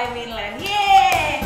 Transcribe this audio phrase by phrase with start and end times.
[0.00, 0.56] by Minland.
[0.64, 1.44] Yeay!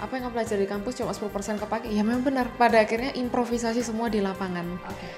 [0.00, 1.92] Apa yang kamu pelajari di kampus cuma 10% kepake?
[1.92, 2.48] Ya memang benar.
[2.56, 4.64] Pada akhirnya improvisasi semua di lapangan.
[4.88, 5.08] Oke.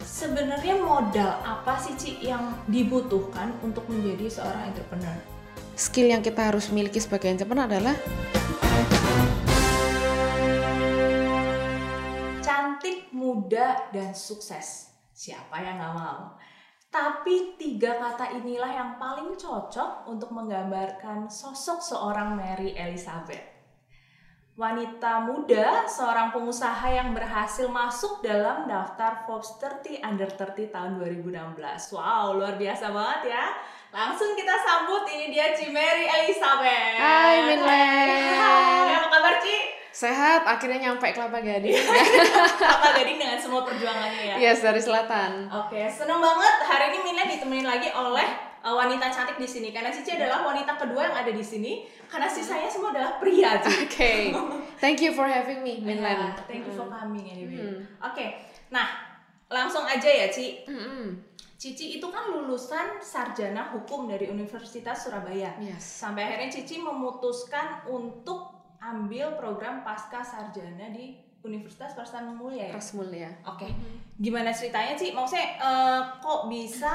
[0.00, 5.18] Sebenarnya modal apa sih Ci yang dibutuhkan untuk menjadi seorang entrepreneur?
[5.76, 7.96] Skill yang kita harus miliki sebagai entrepreneur adalah
[12.40, 14.88] cantik, muda, dan sukses.
[15.12, 16.40] Siapa yang nggak mau?
[16.92, 23.40] Tapi tiga kata inilah yang paling cocok untuk menggambarkan sosok seorang Mary Elizabeth.
[24.60, 31.96] Wanita muda, seorang pengusaha yang berhasil masuk dalam daftar Forbes 30 Under 30 tahun 2016.
[31.96, 33.56] Wow, luar biasa banget ya.
[33.88, 37.00] Langsung kita sambut, ini dia Ci Mary Elizabeth.
[37.00, 38.36] Hai, Minlen.
[38.36, 39.81] Hai, apa kabar Ci?
[39.92, 41.76] Sehat, akhirnya nyampe Kelapa Gading.
[42.60, 44.36] Kelapa Gading dengan semua perjuangannya ya?
[44.40, 45.52] Yes, dari selatan.
[45.52, 49.92] Oke, seneng banget hari ini Minlen ditemenin lagi oleh uh, wanita cantik di sini karena
[49.92, 53.60] Cici adalah wanita kedua yang ada di sini karena sisanya semua adalah pria.
[53.60, 54.20] Oke, okay.
[54.80, 56.32] thank you for having me, Minlen.
[56.32, 57.60] Yeah, thank you for coming anyway.
[57.60, 57.84] Hmm.
[58.00, 59.12] Oke, nah
[59.52, 60.64] langsung aja ya Ci.
[60.64, 61.28] Mm-mm.
[61.62, 65.54] Cici itu kan lulusan sarjana hukum dari Universitas Surabaya.
[65.62, 66.02] Yes.
[66.02, 72.78] Sampai akhirnya Cici memutuskan untuk ambil program pasca sarjana di Universitas Persamaan Mulia ya.
[72.94, 73.30] Mulia.
[73.46, 73.66] Oke,
[74.18, 75.10] gimana ceritanya sih?
[75.10, 76.94] Maksudnya eh, kok bisa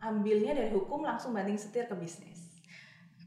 [0.00, 2.29] ambilnya dari hukum langsung banting setir ke bisnis?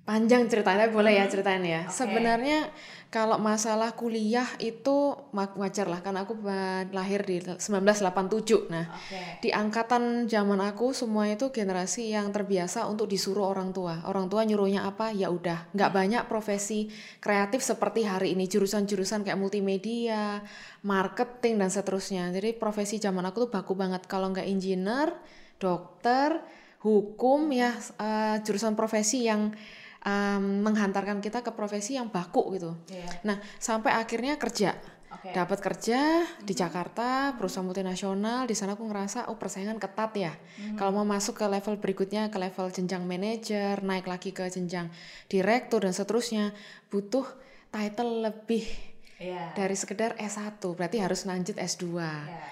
[0.03, 1.87] Panjang ceritanya boleh ya ceritain ya.
[1.87, 1.95] Oke.
[1.95, 2.67] Sebenarnya
[3.07, 6.35] kalau masalah kuliah itu wa- wajar lah karena aku
[6.91, 8.67] lahir di 1987.
[8.67, 9.39] Nah, Oke.
[9.39, 14.03] di angkatan zaman aku semua itu generasi yang terbiasa untuk disuruh orang tua.
[14.03, 15.71] Orang tua nyuruhnya apa ya udah.
[15.71, 16.91] Nggak banyak profesi
[17.23, 20.43] kreatif seperti hari ini jurusan-jurusan kayak multimedia,
[20.83, 22.27] marketing dan seterusnya.
[22.35, 24.03] Jadi profesi zaman aku tuh baku banget.
[24.11, 25.15] Kalau nggak engineer,
[25.63, 26.43] dokter,
[26.83, 27.71] hukum ya
[28.03, 29.55] eh, jurusan profesi yang
[30.03, 32.75] em, menghantarkan kita ke profesi yang baku gitu.
[32.91, 33.07] Iya.
[33.23, 34.75] Nah sampai akhirnya kerja
[35.13, 35.29] Oke.
[35.31, 40.33] dapat kerja di Jakarta perusahaan multinasional di sana aku ngerasa oh persaingan ketat ya
[40.73, 44.89] kalau mau masuk ke level berikutnya ke level jenjang manajer naik lagi ke jenjang
[45.29, 46.51] direktur dan seterusnya
[46.89, 47.23] butuh
[47.69, 48.65] title lebih
[49.21, 49.53] Iya.
[49.55, 52.43] dari sekedar S1 berarti harus lanjut S2 Iya.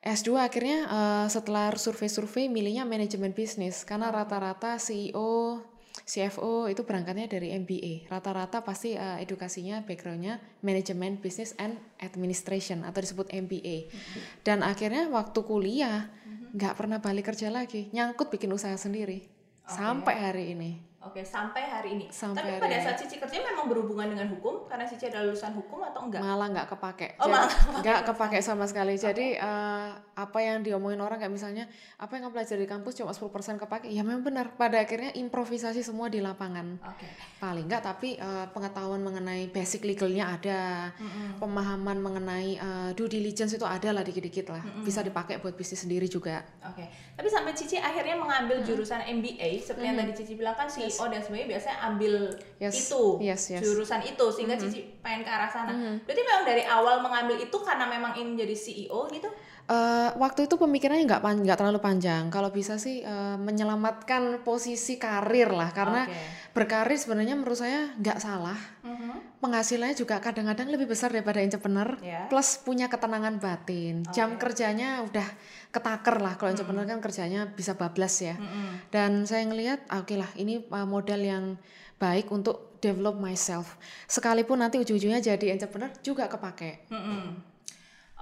[0.00, 5.60] S2 akhirnya eh, setelah survei-survei milihnya manajemen bisnis karena rata-rata CEO,
[6.08, 8.08] CFO itu berangkatnya dari MBA.
[8.08, 13.92] Rata-rata pasti eh, edukasinya backgroundnya manajemen bisnis and administration atau disebut MBA.
[14.40, 16.08] Dan akhirnya waktu kuliah
[16.56, 19.28] nggak pernah balik kerja lagi, nyangkut bikin usaha sendiri
[19.68, 20.87] sampai hari ini.
[21.08, 22.06] Oke, sampai hari ini.
[22.12, 24.68] Sampai Tapi pada saat Cici kerja memang berhubungan dengan hukum?
[24.68, 26.20] Karena Cici adalah lulusan hukum atau enggak?
[26.20, 27.08] malah nggak kepake.
[27.16, 29.00] Oh, Jadi, malah nggak kepake sama sekali.
[29.00, 31.64] Jadi eh, apa yang diomongin orang kayak misalnya
[31.96, 33.88] apa yang kamu pelajari di kampus cuma 10% kepake?
[33.88, 34.52] Ya memang benar.
[34.52, 36.76] Pada akhirnya improvisasi semua di lapangan.
[36.84, 37.08] Oke.
[37.38, 40.92] paling nggak tapi eh, pengetahuan mengenai basic legalnya ada.
[41.40, 44.60] Pemahaman mengenai eh, due diligence itu ada lah dikit-dikit lah.
[44.84, 46.44] Bisa dipakai buat bisnis sendiri juga.
[46.68, 46.84] Oke,
[47.16, 51.20] tapi sampai Cici akhirnya mengambil jurusan MBA seperti yang tadi Cici bilang kan CEO dan
[51.20, 52.12] sebagainya biasanya ambil
[52.58, 52.74] Yes.
[52.74, 53.62] itu Yes, yes.
[53.62, 55.70] jurusan itu sehingga Cici pengen ke arah sana.
[56.02, 59.30] Berarti memang dari awal mengambil itu karena memang ingin jadi CEO gitu?
[59.68, 62.32] Eh, waktu itu pemikirannya nggak pan- nggak terlalu panjang.
[62.32, 66.16] Kalau bisa sih eh, menyelamatkan posisi karir lah, karena Oke.
[66.50, 68.56] berkarir sebenarnya menurut saya nggak salah.
[68.80, 69.27] Mhm.
[69.38, 72.26] Penghasilannya juga kadang-kadang lebih besar daripada entrepreneur, Ya.
[72.26, 74.02] plus punya ketenangan batin.
[74.10, 75.22] Jam kerjanya udah
[75.70, 76.34] ketaker lah.
[76.34, 78.34] Kalau entrepreneur kan kerjanya bisa bablas ya.
[78.34, 78.90] Mhm.
[78.90, 81.54] Dan saya ngelihat, ah, oke lah, ini uh, modal yang
[82.02, 83.78] baik untuk develop myself.
[84.10, 86.90] Sekalipun nanti ujung-ujungnya jadi entrepreneur juga kepake.
[86.90, 87.26] Mhm.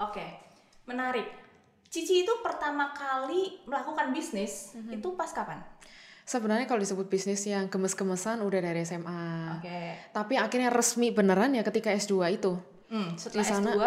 [0.05, 0.27] Oke,
[0.85, 1.25] menarik.
[1.89, 5.65] Cici itu pertama kali melakukan bisnis itu pas kapan?
[6.27, 9.63] Sebenarnya kalau disebut bisnis yang gemes-gemesan udah dari SMA.
[9.63, 9.79] Oke.
[10.11, 12.59] Tapi akhirnya resmi beneran ya ketika S2 itu.
[12.87, 13.83] Hmm, setelah Di sana- S2,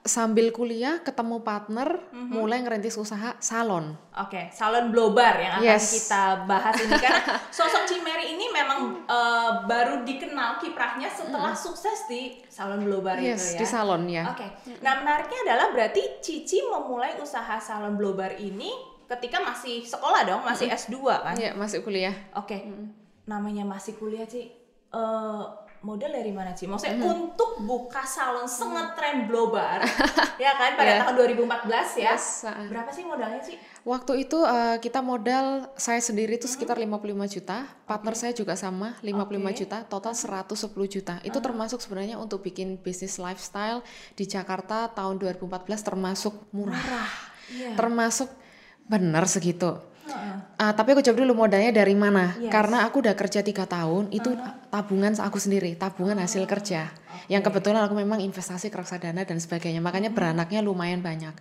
[0.00, 2.32] Sambil kuliah ketemu partner, Mhm.
[2.32, 3.92] mulai ngerintis usaha salon.
[4.16, 5.92] Oke, salon blobar yang akan Yes.
[5.92, 7.20] kita bahas ini karena
[7.52, 13.56] sosok Cimeri ini memang eh, baru dikenal kiprahnya setelah sukses di salon blobar Yes, itu
[13.56, 13.60] ya.
[13.60, 14.24] di salon ya.
[14.32, 14.48] Oke,
[14.80, 18.72] nah menariknya adalah berarti Cici memulai usaha salon blobar ini
[19.10, 21.34] ketika masih sekolah dong, masih S2 kan?
[21.34, 22.14] Iya, masih kuliah.
[22.32, 22.62] Oke,
[23.26, 24.54] namanya masih kuliah Ci,
[24.90, 25.42] eh,
[25.80, 26.68] modal dari mana Ci?
[26.68, 27.14] Maksudnya Mm-hmm.
[27.26, 29.80] untuk buka salon sengetren blobar,
[30.42, 31.00] ya kan pada Yeah.
[31.02, 32.14] tahun 2014 ya?
[32.14, 32.68] Yes, uh-uh.
[32.68, 33.56] Berapa sih modalnya Ci?
[33.80, 37.00] Waktu itu uh, kita modal saya sendiri itu sekitar 55
[37.32, 39.52] juta, partner saya juga sama 55 Oke.
[39.56, 40.52] juta, total 110
[40.86, 41.14] juta.
[41.24, 43.80] Itu termasuk sebenarnya untuk bikin bisnis lifestyle
[44.12, 47.08] di Jakarta tahun 2014 termasuk murah.
[47.50, 47.72] Iya.
[47.74, 48.28] Termasuk
[48.90, 49.78] benar segitu.
[50.60, 52.36] Uh, tapi aku jawab dulu modalnya dari mana?
[52.36, 52.52] Yes.
[52.52, 54.28] Karena aku udah kerja tiga tahun, itu
[54.68, 56.92] tabungan aku sendiri, tabungan hasil kerja.
[57.32, 61.32] Yang kebetulan aku memang investasi ke reksadana dan sebagainya, makanya beranaknya lumayan banyak.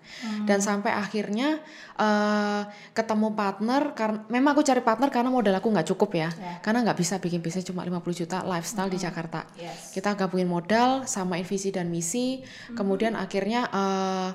[0.47, 1.59] Dan sampai akhirnya
[1.99, 2.63] uh,
[2.95, 6.61] ketemu partner, karena memang aku cari partner karena modal aku nggak cukup ya, Yeah.
[6.63, 9.43] karena nggak bisa bikin bisnis cuma 50 juta lifestyle di Jakarta.
[9.59, 9.91] Yes.
[9.91, 12.39] Kita gabungin modal sama visi dan misi,
[12.71, 14.29] kemudian akhirnya uh,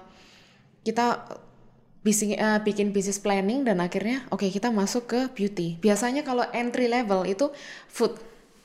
[0.85, 1.25] kita
[2.05, 5.81] bising, eh, bikin bisnis planning dan akhirnya oke kita masuk ke beauty.
[5.81, 7.49] Biasanya kalau entry level itu
[7.89, 8.15] food.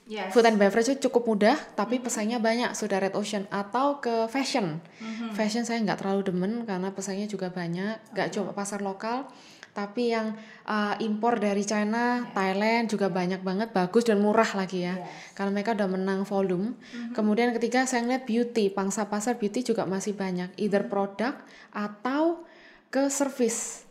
[0.10, 0.34] Yes.
[0.34, 4.82] Food and beverage itu cukup mudah, tapi pesaingnya banyak sudah red ocean atau ke fashion.
[5.38, 9.30] Fashion saya nggak terlalu demen karena pesaingnya juga banyak, nggak cuma pasar lokal,
[9.70, 10.34] tapi yang
[10.66, 14.98] uh, impor dari China, Thailand juga banyak banget, bagus dan murah lagi ya.
[15.38, 16.74] Karena mereka udah menang volume.
[17.14, 21.38] Kemudian ketiga saya ngeliat beauty, pangsa pasar beauty juga masih banyak, either produk
[21.70, 22.49] atau
[22.90, 23.86] ke service.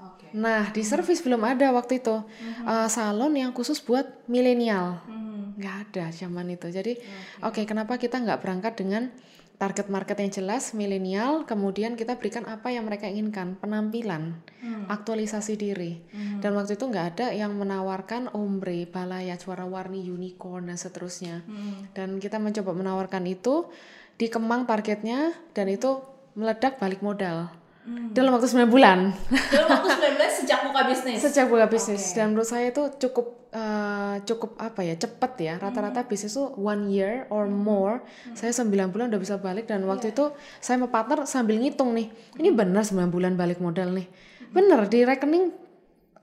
[0.00, 0.28] Oke.
[0.36, 2.22] Nah, di service belum ada waktu itu
[2.64, 5.04] Uh, salon yang khusus buat milenial.
[5.04, 5.60] Mhm.
[5.60, 6.66] Nggak ada zaman itu.
[6.72, 6.96] Jadi,
[7.44, 9.12] oke, kenapa kita nggak berangkat dengan
[9.54, 14.42] target market yang jelas, milenial, kemudian kita berikan apa yang mereka inginkan, penampilan,
[14.90, 16.02] aktualisasi diri.
[16.42, 21.46] Dan waktu itu nggak ada yang menawarkan ombre, balaya, warna-warni, unicorn, dan seterusnya.
[21.94, 23.70] Dan kita mencoba menawarkan itu,
[24.18, 26.02] di Kemang targetnya, dan itu
[26.34, 27.46] meledak balik modal.
[27.84, 29.12] Dalam waktu 9 bulan.
[29.52, 31.18] Dalam waktu 9 bulan sejak buka bisnis.
[31.20, 32.02] sejak buka bisnis.
[32.16, 35.54] Dan menurut saya itu cukup eh, cukup apa ya cepat ya.
[35.60, 38.00] Rata-rata bisnis itu one year or more.
[38.32, 40.32] Saya 9 bulan udah bisa balik dan waktu itu
[40.64, 42.08] saya sama partner sambil ngitung nih.
[42.40, 44.08] Ini benar 9 bulan balik modal nih.
[44.48, 45.52] Benar di rekening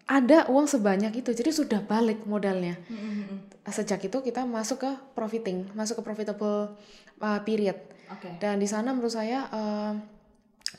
[0.10, 1.30] ada uang sebanyak itu.
[1.30, 2.74] Jadi sudah balik modalnya.
[3.70, 6.74] Sejak itu kita masuk ke profiting masuk ke profitable
[7.22, 7.78] uh, period.
[8.12, 8.28] Oke.
[8.44, 9.94] dan di sana menurut saya eh,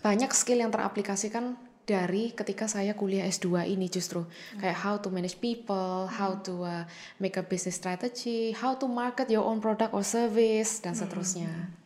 [0.03, 4.23] banyak skill yang teraplikasikan dari ketika saya kuliah S2 ini justru.
[4.59, 6.85] Kayak how to manage people, how to uh,
[7.19, 11.82] make a business strategy, how to market your own product or service dan seterusnya.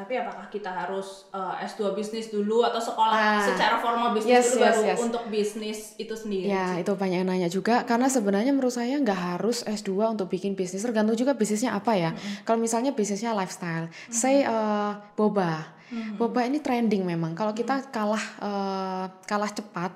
[0.00, 3.44] Tapi apakah kita harus uh, S2 bisnis dulu atau sekolah Ah.
[3.44, 4.98] secara formal bisnis Yes, dulu yes, baru yes.
[5.04, 6.48] untuk bisnis itu sendiri?
[6.48, 10.56] Ya, itu banyak yang nanya juga karena sebenarnya menurut saya nggak harus S2 untuk bikin
[10.56, 12.16] bisnis, tergantung juga bisnisnya apa ya.
[12.48, 15.76] Kalau misalnya bisnisnya lifestyle, say uh, boba.
[16.16, 17.34] Boba ini trending memang.
[17.36, 19.90] Kalau kita kalah uh, kalah cepat,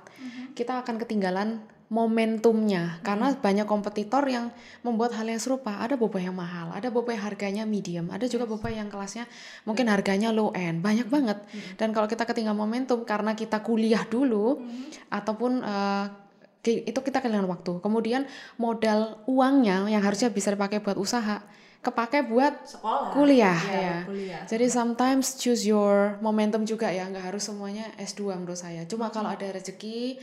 [0.52, 1.64] kita akan ketinggalan
[1.94, 4.50] momentumnya karena banyak kompetitor yang
[4.82, 5.78] membuat hal yang serupa.
[5.78, 9.30] Ada boba yang mahal, ada boba yang harganya medium, ada juga boba yang kelasnya
[9.62, 10.82] mungkin harganya low end.
[10.82, 11.38] Banyak banget.
[11.78, 14.58] Dan kalau kita ketinggalan momentum karena kita kuliah dulu
[15.06, 16.06] ataupun uh,
[16.66, 17.72] itu kita kehilangan waktu.
[17.78, 18.26] Kemudian
[18.58, 21.44] modal uangnya yang harusnya bisa dipakai buat usaha,
[21.84, 23.12] kepake buat Sekolah.
[23.12, 23.96] kuliah ya.
[24.08, 24.42] kuliah.
[24.48, 28.88] Jadi sometimes choose your momentum juga ya, nggak harus semuanya S2 menurut saya.
[28.88, 30.16] Cuma kalau ada rezeki,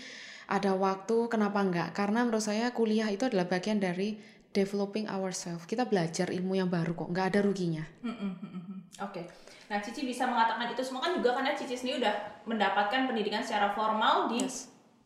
[0.51, 1.95] ada waktu, kenapa enggak?
[1.95, 4.19] Karena menurut saya kuliah itu adalah bagian dari
[4.51, 5.63] developing ourselves.
[5.63, 7.88] Kita belajar ilmu yang baru kok, nggak ada ruginya.
[8.03, 8.80] Mm, mm, mm, mm.
[9.07, 9.21] Oke.
[9.71, 13.71] Nah, Cici bisa mengatakan itu semua kan juga karena Cici sendiri udah mendapatkan pendidikan secara
[13.71, 14.44] formal di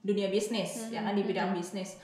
[0.01, 2.01] dunia bisnis, ya kan di bidang bisnis.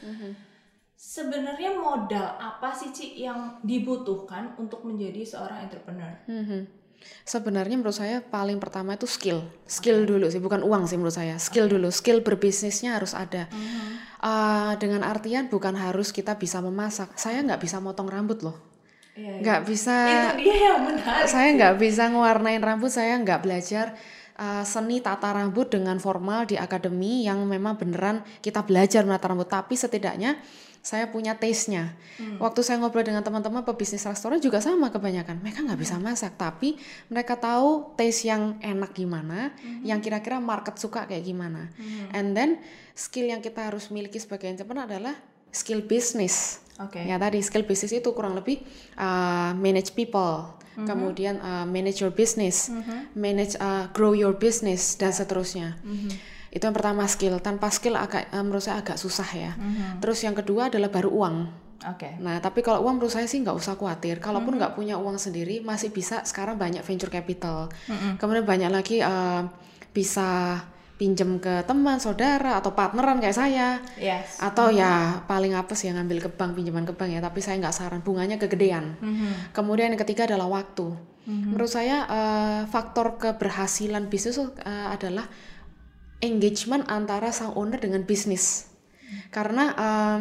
[0.93, 6.13] Sebenarnya modal apa sih Ci yang dibutuhkan untuk menjadi seorang entrepreneur?
[6.29, 6.80] Mhm.
[7.21, 11.37] Sebenarnya menurut saya paling pertama itu skill, skill dulu sih, bukan uang sih menurut saya,
[11.37, 13.45] skill dulu, skill berbisnisnya harus ada.
[14.21, 18.57] Uh, dengan artian bukan harus kita bisa memasak, saya nggak bisa motong rambut loh,
[19.17, 19.41] Iya, iya.
[19.41, 21.25] nggak bisa, Itu dia yang menarik.
[21.25, 23.97] saya nggak bisa ngewarnain rambut, saya nggak belajar
[24.37, 29.49] uh, seni tata rambut dengan formal di akademi yang memang beneran kita belajar menata rambut,
[29.49, 30.37] tapi setidaknya
[30.81, 31.93] saya punya taste-nya.
[32.41, 35.37] Waktu saya ngobrol dengan teman-teman pebisnis restoran juga sama kebanyakan.
[35.41, 36.73] Mereka nggak bisa masak, tapi
[37.05, 39.53] mereka tahu taste yang enak gimana,
[39.85, 41.69] yang kira-kira market suka kayak gimana.
[42.17, 42.57] And then
[42.97, 45.13] skill yang kita harus miliki sebagai entrepreneur adalah
[45.53, 46.65] skill bisnis.
[46.81, 46.97] Oke.
[47.05, 48.65] Ya tadi skill bisnis itu kurang lebih
[48.97, 52.73] uh, manage people, kemudian uh, manage your business,
[53.13, 55.77] manage uh, grow your business dan seterusnya.
[56.51, 57.39] Itu yang pertama skill.
[57.39, 59.51] Tanpa skill agak uh, menurut saya agak susah ya.
[60.03, 61.35] Terus yang kedua adalah baru uang.
[61.81, 62.13] Oke.
[62.21, 64.21] Nah, tapi kalau uang menurut saya sih nggak usah khawatir.
[64.21, 67.73] Kalaupun nggak punya uang sendiri, masih bisa sekarang banyak venture capital.
[68.21, 69.49] Kemudian banyak lagi uh,
[69.89, 70.61] bisa
[71.01, 73.81] pinjem ke teman, saudara, atau partneran kayak saya.
[73.97, 74.37] Yes.
[74.37, 77.21] Atau ya paling apa sih yang ngambil ke bank, pinjaman ke bank ya.
[77.23, 79.01] Tapi saya nggak saran, bunganya kegedean.
[79.49, 80.93] Kemudian yang ketiga adalah waktu.
[81.25, 84.49] Menurut saya uh, faktor keberhasilan bisnis uh,
[84.89, 85.25] adalah
[86.21, 88.69] engagement antara sang owner dengan bisnis.
[89.33, 90.19] Karena um,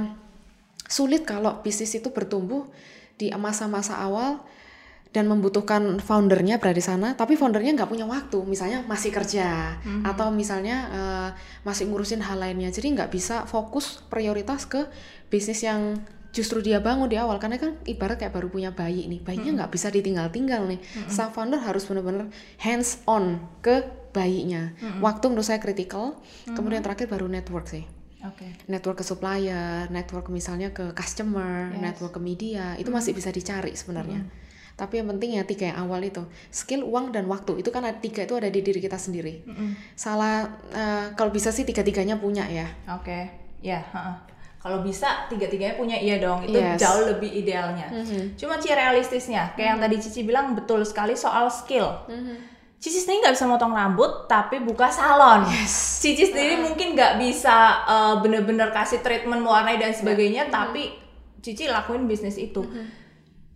[0.90, 2.66] sulit kalau bisnis itu bertumbuh
[3.14, 4.42] di masa-masa awal
[5.10, 10.06] dan membutuhkan foundernya berada di sana, tapi foundernya nggak punya waktu, misalnya masih kerja Mhm.
[10.06, 11.28] atau misalnya eh,
[11.66, 14.86] masih ngurusin hal lainnya, jadi nggak bisa fokus prioritas ke
[15.26, 15.98] bisnis yang
[16.30, 17.42] justru dia bangun di awal.
[17.42, 20.78] Karena kan ibarat kayak baru punya bayi nih, bayinya nggak bisa ditinggal-tinggal nih,
[21.10, 22.30] staff founder harus benar-benar
[22.62, 24.74] hands on ke bayinya.
[24.98, 27.86] Waktu menurut saya kritikal, kemudian terakhir baru network sih
[28.20, 28.44] Oke.
[28.68, 31.80] network ke supplier, network misalnya ke customer, Yes.
[31.80, 34.26] network ke media, itu masih bisa dicari sebenarnya.
[34.76, 37.60] Tapi yang penting ya tiga yang awal itu, skill, uang, dan waktu.
[37.60, 39.44] Itu kan ada tiga itu ada di diri kita sendiri.
[39.44, 39.76] Mm-mm.
[39.92, 42.64] Salah, eh, kalau bisa sih tiga-tiganya punya ya.
[42.96, 43.28] Oke,
[43.60, 43.80] ya.
[43.80, 44.16] heeh.
[44.60, 46.76] Kalau bisa tiga-tiganya punya iya dong, itu Yes.
[46.76, 47.88] jauh lebih idealnya.
[48.36, 51.88] Cuma Ci realistisnya, kayak yang tadi Cici bilang betul sekali soal skill.
[52.80, 55.44] Cici sendiri nggak bisa motong rambut, tapi buka salon.
[56.00, 60.96] Cici sendiri mungkin nggak bisa eh, bener-bener kasih treatment mewarnai dan sebagainya, tapi
[61.38, 62.64] Cici lakuin bisnis itu.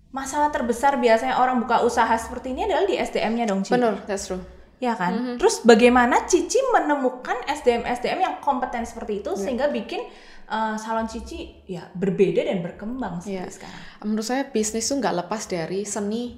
[0.08, 3.74] Masalah terbesar biasanya orang buka usaha seperti ini adalah di SDM-nya dong, Cici.
[3.74, 4.44] Benar, that's true.
[4.78, 5.40] Ya kan?
[5.40, 10.04] Terus bagaimana Cici menemukan SDM-SDM yang kompeten seperti itu sehingga bikin
[10.46, 13.44] uh, salon Cici ya berbeda dan berkembang seperti Iya.
[13.48, 13.80] sekarang.
[14.04, 16.36] Menurut saya bisnis tuh nggak lepas dari seni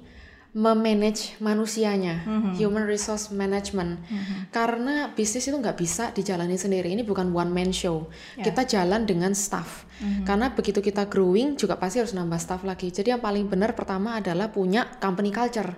[0.55, 2.23] memanage manusianya,
[2.55, 3.99] human resource management.
[4.49, 6.89] Karena bisnis itu nggak bisa dijalani sendiri.
[6.91, 8.09] Ini bukan one man show.
[8.39, 9.85] Kita jalan dengan staff.
[10.25, 12.89] Karena begitu kita growing juga pasti harus nambah staff lagi.
[12.89, 15.77] Jadi yang paling benar pertama adalah punya company culture.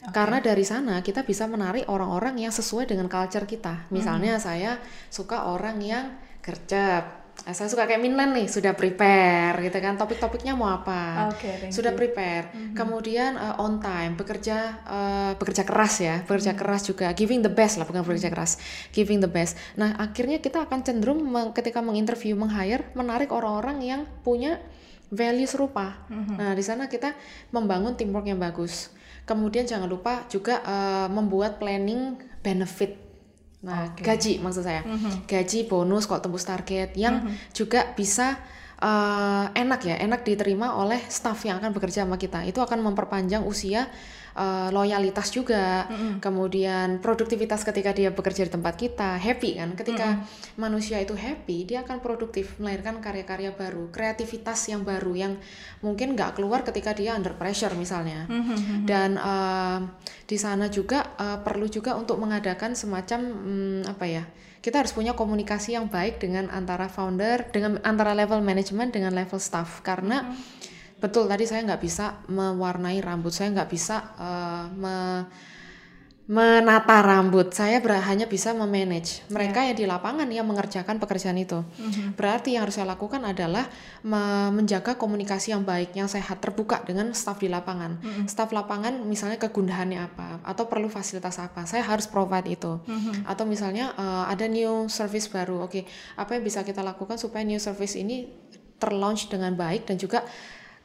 [0.00, 3.92] Karena dari sana kita bisa menarik orang-orang yang sesuai dengan culture kita.
[3.92, 4.80] Misalnya saya
[5.12, 7.19] suka orang yang gercep.
[7.48, 9.96] Eh, Saya suka kayak Minlan nih, sudah prepare gitu kan.
[9.96, 11.32] Topik-topiknya mau apa?
[11.56, 11.98] Thank sudah you.
[11.98, 12.44] prepare.
[12.76, 17.80] Kemudian eh, on time, bekerja eh, bekerja keras ya, bekerja keras juga, giving the best
[17.80, 18.60] lah, bukan bekerja keras,
[18.92, 19.56] giving the best.
[19.80, 24.60] Nah akhirnya kita akan cenderung meng- ketika menginterview, meng-hire, menarik orang-orang yang punya
[25.10, 26.06] value serupa.
[26.12, 27.16] Nah di sana kita
[27.50, 28.92] membangun teamwork yang bagus.
[29.26, 33.09] Kemudian jangan lupa juga eh, membuat planning benefit.
[33.60, 34.80] Nah gaji maksud saya,
[35.28, 38.40] gaji bonus kalau tembus target yang juga bisa
[38.80, 42.42] eh, enak ya, enak diterima oleh staff yang akan bekerja sama kita.
[42.48, 43.86] Itu akan memperpanjang usia
[44.32, 45.84] eh, loyalitas juga,
[46.18, 49.70] kemudian produktivitas ketika dia bekerja di tempat kita, happy kan.
[49.76, 50.24] Ketika
[50.56, 55.32] manusia itu happy, dia akan produktif, melahirkan karya-karya baru, kreativitas yang baru yang
[55.84, 58.24] mungkin nggak keluar ketika dia under pressure misalnya.
[58.88, 59.78] Dan eh,
[60.24, 64.24] di sana juga eh, perlu juga untuk mengadakan semacam hmm, apa ya?
[64.60, 69.40] Kita harus punya komunikasi yang baik dengan antara founder, dengan antara level manajemen dengan level
[69.40, 69.80] staff.
[69.80, 70.36] Karena
[71.00, 75.26] betul tadi saya nggak bisa mewarnai rambut, saya nggak bisa eh, me-
[76.30, 81.66] menata rambut, saya hanya bisa memanage mereka yang di lapangan yang mengerjakan pekerjaan itu.
[82.14, 83.66] Berarti yang harus saya lakukan adalah
[84.06, 87.98] me- menjaga komunikasi yang baik, yang sehat, terbuka dengan staff di lapangan.
[88.30, 92.78] Staff lapangan misalnya kegundahannya apa atau perlu fasilitas apa, saya harus provide itu.
[93.26, 95.82] Atau misalnya eh, ada new service baru, oke,
[96.14, 98.30] apa yang bisa kita lakukan supaya new service ini
[98.78, 100.22] terlaunch dengan baik dan juga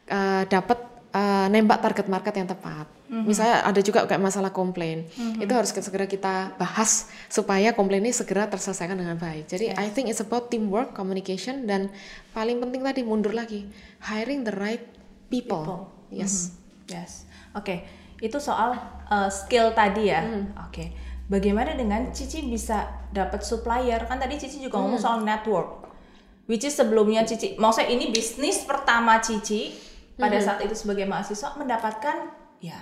[0.09, 0.81] eh, dapat
[1.13, 2.94] eh, nembak target market yang tepat.
[3.05, 5.05] Misalnya ada juga kayak masalah komplain,
[5.37, 9.45] itu harus segera kita bahas supaya komplain ini segera terselesaikan dengan baik.
[9.45, 11.93] Jadi I think it's about teamwork, communication dan
[12.33, 13.69] paling penting tadi mundur lagi
[14.09, 14.81] hiring the right
[15.29, 15.61] people.
[15.65, 15.81] People.
[16.09, 16.57] Yes.
[16.89, 17.29] Yes.
[17.53, 17.85] Oke,
[18.21, 18.77] itu soal
[19.09, 20.25] uh, skill tadi ya.
[20.65, 20.93] Oke.
[21.25, 24.05] Bagaimana dengan Cici bisa dapat supplier?
[24.05, 25.89] Kan tadi Cici juga ngomong soal network.
[26.45, 29.73] Which is sebelumnya Cici, maksudnya ini bisnis pertama Cici
[30.13, 32.29] pada saat itu sebagai mahasiswa mendapatkan
[32.63, 32.77] ya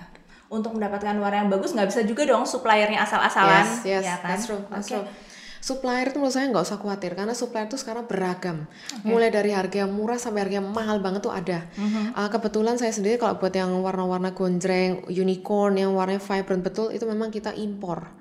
[0.53, 4.29] untuk mendapatkan warna yang bagus nggak bisa juga dong suppliernya asal-asalan, Yes, yes, ya kan?
[4.37, 5.05] that's true, that's true.
[5.63, 8.67] Supplier itu menurut saya nggak usah khawatir karena supplier itu sekarang beragam.
[9.07, 11.63] Mulai dari harga yang murah sampai harga yang mahal banget tuh ada.
[12.13, 17.07] Uh, kebetulan saya sendiri kalau buat yang warna-warna gonjreng, unicorn, yang warnanya vibrant betul itu
[17.07, 18.11] memang kita impor.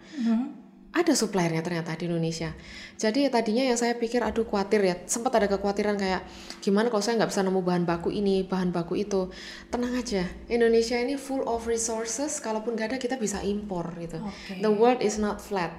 [0.93, 2.53] Ada suppliernya ternyata di Indonesia.
[3.01, 6.21] Jadi tadinya yang saya pikir aduh khawatir ya, sempat ada kekhawatiran kayak
[6.61, 9.33] gimana kalau saya nggak bisa nemu bahan baku ini, bahan baku itu.
[9.73, 12.45] Tenang aja, Indonesia ini full of resources.
[12.45, 14.21] Kalaupun nggak ada kita bisa impor gitu.
[14.21, 14.61] Oke.
[14.61, 15.73] The world is not flat.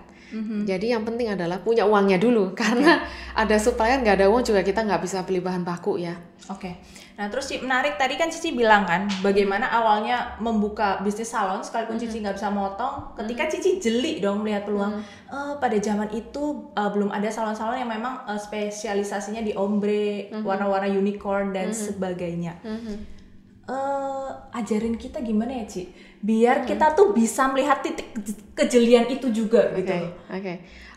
[0.65, 3.05] Jadi yang penting adalah punya uangnya dulu karena
[3.37, 6.17] ada supplier nggak ada uang juga kita nggak bisa beli bahan baku ya.
[6.49, 6.81] Oke.
[7.13, 12.01] Nah, terus Ci, menarik tadi kan Cici bilang kan bagaimana awalnya membuka bisnis salon sekalipun
[12.01, 13.13] Cici nggak bisa motong.
[13.13, 14.97] Ketika Cici jeli dong melihat peluang.
[15.29, 20.89] Eh, pada zaman itu eh, belum ada salon-salon yang memang eh, spesialisasinya di ombre, warna-warna
[20.89, 22.57] unicorn dan sebagainya.
[23.63, 25.87] Eh, ajarin kita gimana ya, Ci?
[26.23, 28.11] Biar kita tuh bisa melihat titik
[28.55, 29.95] kejelian itu juga Oke, gitu.
[30.31, 30.53] oke.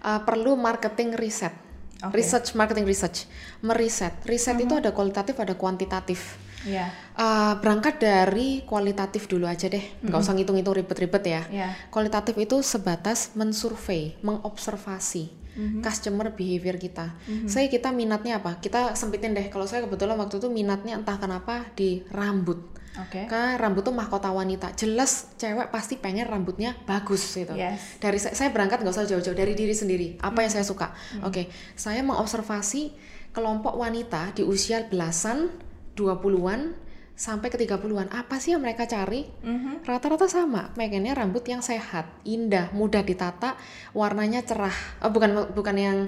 [0.06, 1.65] Uh, perlu marketing riset.
[2.08, 2.22] Oke.
[2.22, 3.26] Research, marketing research.
[3.60, 4.14] Meriset.
[4.24, 6.38] Riset itu ada kualitatif, ada kuantitatif.
[6.66, 6.90] Iya.
[7.14, 11.42] Uh, berangkat dari kualitatif dulu aja deh, nggak usah ngitung-ngitung ribet-ribet ya.
[11.46, 11.68] Iya.
[11.94, 15.46] Kualitatif itu sebatas mensurvei, mengobservasi
[15.80, 17.16] customer behavior kita.
[17.48, 18.60] Saya kita minatnya apa?
[18.60, 19.48] Kita sempitin deh.
[19.48, 22.60] Kalau saya kebetulan waktu itu minatnya entah kenapa di rambut.
[22.96, 23.28] Oke.
[23.28, 24.72] Karena rambut tuh mahkota wanita.
[24.72, 27.52] Jelas cewek pasti pengen rambutnya bagus gitu.
[27.52, 28.00] Yes.
[28.00, 30.16] Dari saya, saya berangkat nggak usah jauh-jauh dari diri sendiri.
[30.24, 30.96] Apa yang saya suka?
[31.20, 32.96] Oke, saya mengobservasi
[33.36, 35.52] kelompok wanita di usia belasan,
[35.92, 36.72] 20-an
[37.16, 38.12] sampai ke 30-an.
[38.12, 39.24] Apa sih yang mereka cari?
[39.40, 39.88] Mhm.
[39.88, 43.56] Rata-rata sama, pengennya rambut yang sehat, indah, mudah ditata,
[43.96, 44.76] warnanya cerah.
[45.00, 45.98] Oh, bukan bukan yang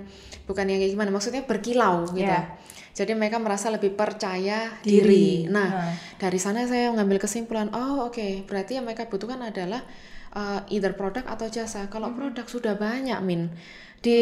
[0.45, 2.29] bukan yang kayak gimana, maksudnya berkilau gitu.
[2.29, 2.61] Iya.
[2.99, 4.99] Jadi mereka merasa lebih percaya Diri.
[5.07, 5.27] diri.
[5.47, 5.95] Nah, Nah.
[6.19, 9.87] dari sana saya mengambil kesimpulan, oh oke, berarti yang mereka butuhkan adalah
[10.35, 11.87] uh, either produk atau jasa.
[11.87, 13.55] Kalau produk sudah banyak, Min.
[13.99, 14.19] Di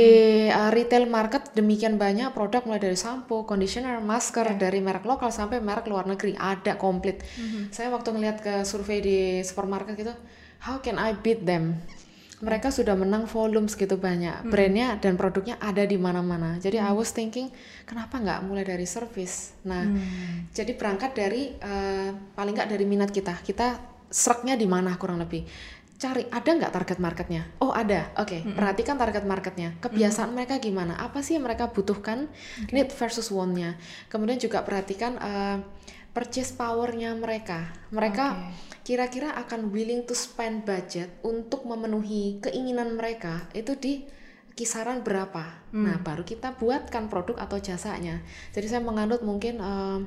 [0.48, 5.60] uh, retail market demikian banyak produk mulai dari sampo, conditioner, masker dari merek lokal sampai
[5.60, 7.20] merek luar negeri ada komplit.
[7.72, 10.16] Saya waktu ngeliat ke survei di supermarket gitu,
[10.64, 11.80] how can I beat them?
[12.36, 16.60] Mereka sudah menang volume segitu banyak, brandnya dan produknya ada di mana-mana.
[16.60, 17.48] Jadi I was thinking,
[17.88, 19.56] kenapa nggak mulai dari service?
[19.64, 19.88] Nah,
[20.52, 23.40] jadi berangkat dari eh, paling nggak dari minat kita.
[23.40, 23.80] Kita
[24.12, 25.48] seraknya di mana kurang lebih.
[25.96, 27.48] Cari ada nggak target marketnya?
[27.56, 28.52] Oh ada, oke.
[28.52, 29.72] Perhatikan target marketnya.
[29.80, 30.92] Kebiasaan mereka gimana?
[31.00, 32.28] Apa sih yang mereka butuhkan?
[32.68, 33.80] Need versus want-nya.
[34.12, 35.56] Kemudian juga perhatikan eh,
[36.16, 37.76] purchase power-nya mereka.
[37.92, 44.08] Mereka kira-kira akan willing to spend budget untuk memenuhi keinginan mereka itu di
[44.56, 45.68] kisaran berapa.
[45.76, 48.24] Nah, baru kita buatkan produk atau jasanya.
[48.56, 50.00] Jadi saya menganut mungkin eh,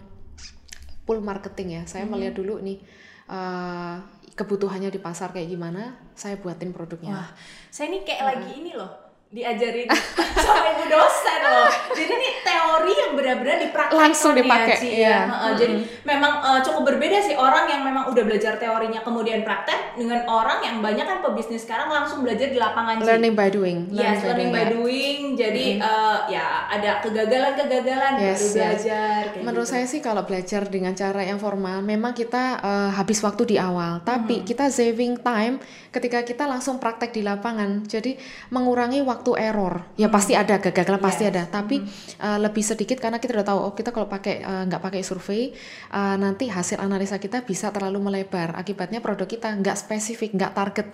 [1.05, 1.83] full marketing ya.
[1.85, 2.81] Saya melihat dulu nih
[3.29, 3.95] eh,
[4.33, 7.21] kebutuhannya di pasar kayak gimana, saya buatin produknya.
[7.21, 7.29] Wah,
[7.69, 9.85] saya ini kayak lagi ini loh diajarin
[10.45, 11.69] sama ibu dosen loh.
[11.93, 15.05] Jadi ini teori yang benar-benar dipraktekkan Langsung dipakai, iya.
[15.05, 15.19] ya.
[15.29, 19.93] Heeh, Jadi memang eh, cukup berbeda sih orang yang memang udah belajar teorinya kemudian praktek
[20.01, 23.05] dengan orang yang banyak kan pebisnis sekarang langsung belajar di lapangan.
[23.05, 23.77] Learning by doing.
[23.93, 24.69] Yes, learning by ya.
[24.73, 25.19] doing.
[25.37, 29.29] Jadi eh, ya ada kegagalan-kegagalan Yes, belajar.
[29.29, 29.73] kayak Menurut gitu.
[29.77, 34.01] saya sih kalau belajar dengan cara yang formal, memang kita eh, habis waktu di awal,
[34.01, 35.61] tapi kita saving time
[35.93, 37.85] ketika kita langsung praktek di lapangan.
[37.85, 38.17] Jadi
[38.49, 39.83] mengurangi waktu error.
[39.99, 41.31] Ya pasti ada kegagalan pasti Yes.
[41.35, 41.83] ada, tapi
[42.19, 45.51] eh, lebih sedikit karena kita udah tahu oh kita kalau pakai eh, nggak pakai survei
[45.91, 48.55] eh, nanti hasil analisa kita bisa terlalu melebar.
[48.55, 50.87] Akibatnya produk kita nggak spesifik, nggak target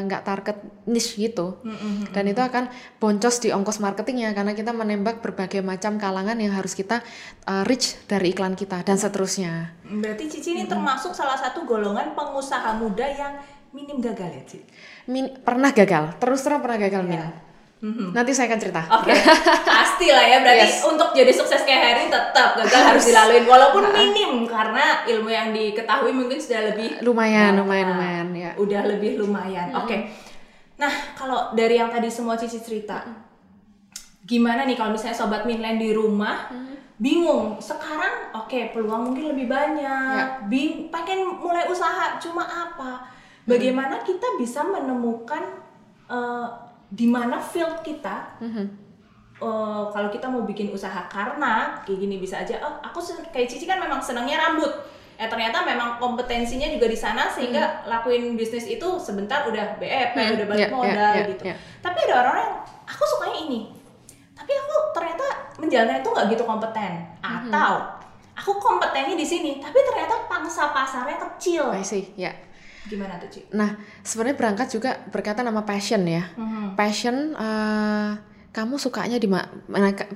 [0.00, 0.56] nggak target
[0.90, 1.60] niche gitu.
[2.10, 6.74] Dan itu akan boncos di ongkos marketingnya karena kita menembak berbagai macam kalangan yang harus
[6.74, 7.04] kita
[7.46, 9.76] uh, reach dari iklan kita dan seterusnya.
[9.86, 13.32] Berarti Cici ini termasuk salah satu golongan pengusaha muda yang
[13.70, 14.58] minim gagal ya, Ci?
[15.10, 17.22] Min, pernah gagal, terus terang pernah gagal Min.
[17.80, 18.12] Mhm.
[18.12, 18.82] Nanti saya akan cerita.
[18.92, 19.08] Oke,
[19.72, 20.38] pasti lah ya.
[20.40, 20.84] Berarti Yes.
[20.84, 26.12] untuk jadi sukses kayak Harry tetap gagal harus dilalui walaupun minim karena ilmu yang diketahui
[26.12, 28.50] mungkin sudah lebih Lumayan, Nah, lumayan, lumayan ya.
[28.54, 29.72] udah lebih lumayan.
[29.74, 30.12] Oke.
[30.76, 33.00] Nah, kalau dari yang tadi semua Cici cerita,
[34.22, 36.52] gimana nih kalau misalnya sobat Minland di rumah
[36.96, 43.08] bingung sekarang oke peluang mungkin lebih banyak bing pengen mulai usaha cuma apa
[43.42, 45.40] bagaimana kita bisa menemukan
[46.06, 46.48] eh,
[46.90, 48.66] di mana field kita Mhm.
[49.38, 53.64] eh, kalau kita mau bikin usaha karena kayak gini bisa aja oh aku kayak Cici
[53.64, 54.68] kan memang senangnya rambut
[55.16, 60.32] eh ternyata memang kompetensinya juga di sana sehingga lakuin bisnis itu sebentar udah BEP Hmm,
[60.34, 61.54] udah balik ya, modal ya, gitu ya.
[61.78, 63.60] tapi ada orang yang aku sukanya ini
[64.32, 65.26] tapi aku ternyata
[65.56, 67.52] menjalannya itu nggak gitu kompeten Hmm.
[67.52, 67.72] atau
[68.34, 72.32] aku kompetennya di sini tapi ternyata pangsa pasarnya kecil I see, ya.
[72.86, 73.40] Gimana tuh Ci?
[73.52, 76.30] Nah, sebenarnya berangkat juga berkaitan sama passion ya.
[76.32, 76.74] Mhm.
[76.74, 78.10] Passion eh,
[78.50, 79.46] kamu sukanya di mana?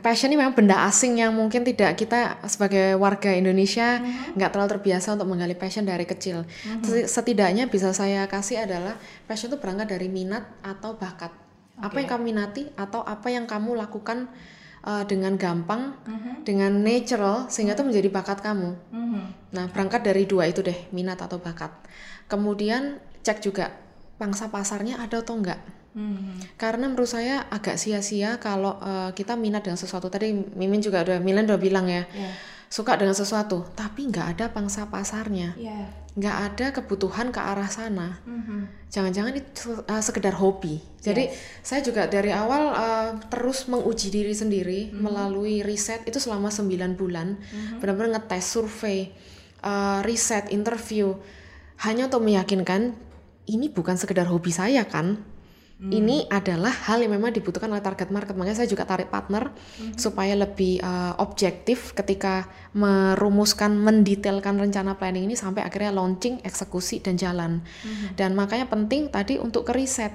[0.00, 4.02] Passion ini memang benda asing yang mungkin tidak kita sebagai warga Indonesia
[4.34, 6.42] nggak terlalu terbiasa untuk menggali passion dari kecil.
[6.82, 11.30] Seti- Setidaknya bisa saya kasih adalah passion itu berangkat dari minat atau bakat.
[11.74, 14.26] Apa yang kamu minati atau apa yang kamu lakukan
[14.84, 16.44] eh, dengan gampang, Mhm.
[16.44, 18.76] dengan natural sehingga itu menjadi bakat kamu.
[18.92, 19.22] Mhm.
[19.56, 21.72] Nah, berangkat dari dua itu deh, minat atau bakat.
[22.34, 23.70] Kemudian cek juga
[24.18, 25.62] pangsa pasarnya ada atau enggak.
[25.94, 26.58] Mhm.
[26.58, 30.10] Karena menurut saya agak sia-sia kalau eh, kita minat dengan sesuatu.
[30.10, 32.34] Tadi Mimin juga udah, Milen udah bilang ya, Ya.
[32.66, 35.86] suka dengan sesuatu, tapi nggak ada pangsa pasarnya, Ya.
[36.18, 38.18] nggak ada kebutuhan ke arah sana.
[38.26, 38.90] Mhm.
[38.90, 40.82] Jangan-jangan itu eh, sekedar hobi.
[40.98, 41.30] Jadi
[41.62, 47.38] saya juga dari awal eh, terus menguji diri sendiri melalui riset itu selama 9 bulan,
[47.78, 49.14] benar-benar ngetes, survei,
[49.62, 51.14] eh, riset, interview,
[51.82, 52.94] hanya untuk meyakinkan
[53.50, 55.34] ini bukan sekedar hobi saya kan.
[55.84, 58.32] Ini adalah hal yang memang dibutuhkan oleh target market.
[58.38, 59.52] Makanya saya juga tarik partner
[60.00, 67.20] supaya lebih uh, objektif ketika merumuskan, mendetailkan rencana planning ini sampai akhirnya launching, eksekusi dan
[67.20, 67.60] jalan.
[68.16, 70.14] Dan makanya penting tadi untuk ke riset.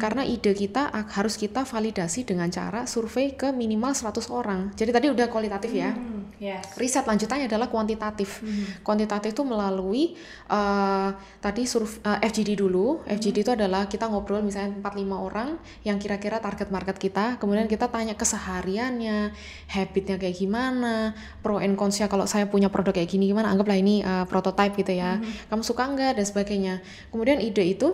[0.00, 4.72] Karena ide kita harus kita validasi dengan cara survei ke minimal 100 orang.
[4.72, 5.92] Jadi tadi udah kualitatif ya.
[5.92, 6.76] Hmm, yes.
[6.80, 8.40] Riset lanjutannya adalah kuantitatif.
[8.80, 10.16] Kuantitatif itu melalui
[10.48, 11.10] eh,
[11.44, 13.04] tadi survei FGD dulu.
[13.04, 15.48] FGD itu adalah kita ngobrol misalnya 4-5 orang
[15.84, 17.36] yang kira-kira target market kita.
[17.36, 19.36] Kemudian kita tanya kesehariannya,
[19.68, 21.12] habitnya kayak gimana,
[21.44, 23.52] pro and cons-nya kalau saya punya produk kayak gini gimana.
[23.52, 25.20] Anggaplah ini eh, prototype gitu ya.
[25.52, 26.74] Kamu suka nggak dan sebagainya.
[27.12, 27.92] Kemudian ide itu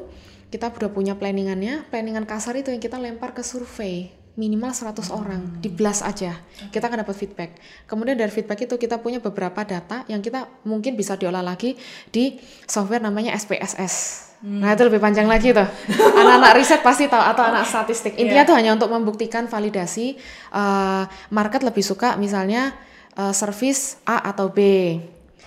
[0.52, 1.88] kita udah punya planningannya.
[1.88, 4.12] Planningan kasar itu yang kita lempar ke survei.
[4.36, 6.36] Minimal 100 orang di blast aja.
[6.68, 7.56] Kita akan dapat feedback.
[7.88, 11.76] Kemudian dari feedback itu kita punya beberapa data yang kita mungkin bisa diolah lagi
[12.12, 12.36] di
[12.68, 15.62] software namanya SPSS nah itu lebih panjang lagi tuh.
[16.18, 18.18] Anak-anak riset pasti tahu atau anak statistik.
[18.18, 20.18] Intinya tuh hanya untuk membuktikan validasi
[20.50, 22.74] eh, market lebih suka misalnya
[23.14, 24.58] eh, service A atau B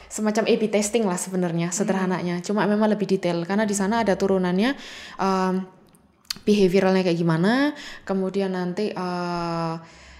[0.07, 2.41] semacam A/B testing lah sebenarnya sederhananya.
[2.41, 4.73] Cuma memang lebih detail karena di sana ada turunannya
[5.19, 5.55] em,
[6.43, 7.71] behavioralnya kayak gimana,
[8.03, 9.75] kemudian nanti eh,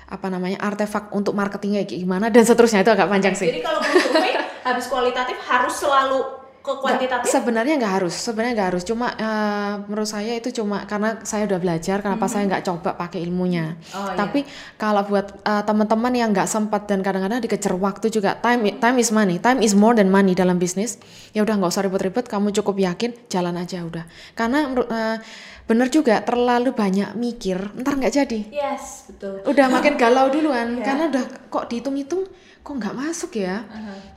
[0.06, 2.86] apa namanya artefak untuk marketingnya kayak gimana dan seterusnya.
[2.86, 3.50] Itu agak panjang sih.
[3.50, 4.34] Jadi kalau survei
[4.68, 7.30] habis kualitatif harus selalu ke kuantitatif.
[7.30, 8.84] Sebenarnya nggak harus, sebenarnya nggak harus.
[8.84, 13.22] Cuma eh, menurut saya itu cuma karena saya udah belajar, kenapa saya nggak coba pakai
[13.22, 13.78] ilmunya.
[13.94, 14.18] Oh, iya.
[14.18, 14.42] Tapi
[14.76, 19.14] kalau buat eh, teman-teman yang nggak sempat dan kadang-kadang dikejar waktu juga, time time is
[19.14, 20.98] money, time is more than money dalam bisnis.
[21.38, 24.10] Ya udah nggak usah ribet-ribet, kamu cukup yakin, jalan aja udah.
[24.34, 25.22] Karena menurut eh,
[25.66, 28.40] bener juga terlalu banyak mikir, ntar nggak jadi.
[28.50, 29.42] Yes, betul.
[29.46, 30.86] Udah makin galau duluan, Iya.
[30.86, 32.26] karena udah kok dihitung-hitung,
[32.66, 33.62] kok nggak masuk ya?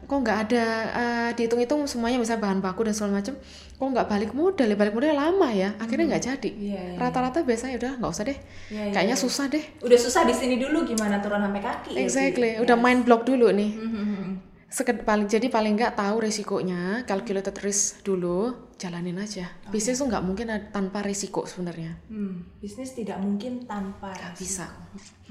[0.08, 3.36] Kok nggak ada eh, dihitung-hitung semuanya misalnya bahan baku dan segala macam
[3.76, 4.76] kok nggak balik modal ya?
[4.80, 6.50] Balik modal lama ya akhirnya nggak jadi.
[6.56, 8.38] Iya, iya, rata-rata biasanya udah nggak usah deh.
[8.72, 9.24] Iya, iya, kayaknya iya.
[9.28, 9.64] susah deh.
[9.84, 11.90] Udah susah di sini dulu gimana turun sampai kaki.
[11.92, 12.56] ya, exactly.
[12.56, 12.62] Ci?
[12.64, 13.70] udah mind block dulu nih.
[13.76, 14.24] Mhm.
[14.68, 19.48] Seked, paling jadi paling nggak tahu resikonya calculated risk dulu jalanin aja.
[19.68, 21.96] Bisnis tuh nggak mungkin ada- tanpa risiko sebenarnya.
[22.12, 24.40] Hmm, bisnis tidak mungkin tanpa risiko.
[24.40, 24.66] bisa.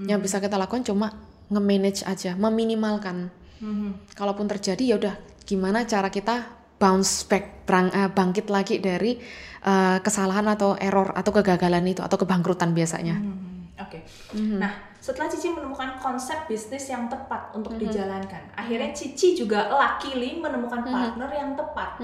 [0.02, 1.14] Yang bisa kita lakukan cuma
[1.48, 4.14] nge-manage aja meminimalkan Mhm.
[4.14, 6.44] kalaupun terjadi ya udah gimana cara kita
[6.76, 9.18] bounce back berang- eh, bangkit lagi dari
[9.60, 14.02] eh, kesalahan atau error atau kegagalan itu atau kebangkrutan biasanya Hmm, Oke.
[14.34, 20.82] Nah, setelah Cici menemukan konsep bisnis yang tepat untuk dijalankan, akhirnya Cici juga luckily menemukan
[20.84, 22.02] partner yang tepat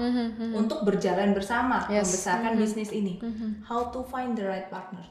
[0.52, 2.06] untuk berjalan bersama Yes.
[2.06, 3.18] membesarkan bisnis ini.
[3.64, 5.02] How to find the right partner?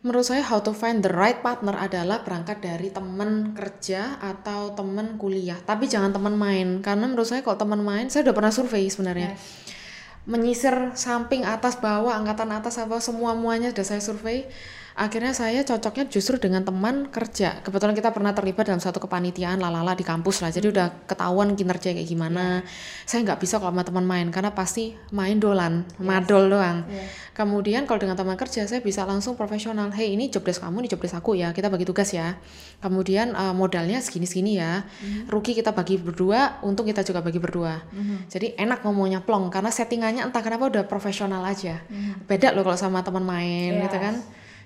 [0.00, 5.20] Menurut saya how to find the right partner adalah berangkat dari teman kerja atau teman
[5.20, 5.60] kuliah.
[5.60, 9.36] Tapi jangan teman main karena menurut saya kalau teman main saya udah pernah survei sebenarnya.
[10.24, 14.48] Menyisir samping atas bawah angkatan atas apa semua muanya sudah saya survei
[14.96, 17.62] akhirnya saya cocoknya justru dengan teman kerja.
[17.62, 20.50] Kebetulan kita pernah terlibat dalam satu kepanitiaan lalala di kampus lah.
[20.50, 22.62] Jadi udah ketahuan kinerja kayak gimana.
[23.06, 26.86] Saya nggak bisa kalau sama teman main karena pasti main dolan madol doang.
[27.36, 29.88] Kemudian kalau dengan teman kerja saya bisa langsung profesional.
[29.94, 32.36] Hey ini job desk kamu ini job desk aku ya kita bagi tugas ya.
[32.82, 34.84] Kemudian eh, modalnya segini segini ya
[35.30, 37.80] rugi kita bagi berdua untung kita juga bagi berdua.
[38.28, 41.80] Jadi enak ngomongnya plong karena settingannya entah kenapa udah profesional aja.
[42.28, 43.82] Beda loh kalau sama teman main Yes.
[43.88, 44.14] gitu kan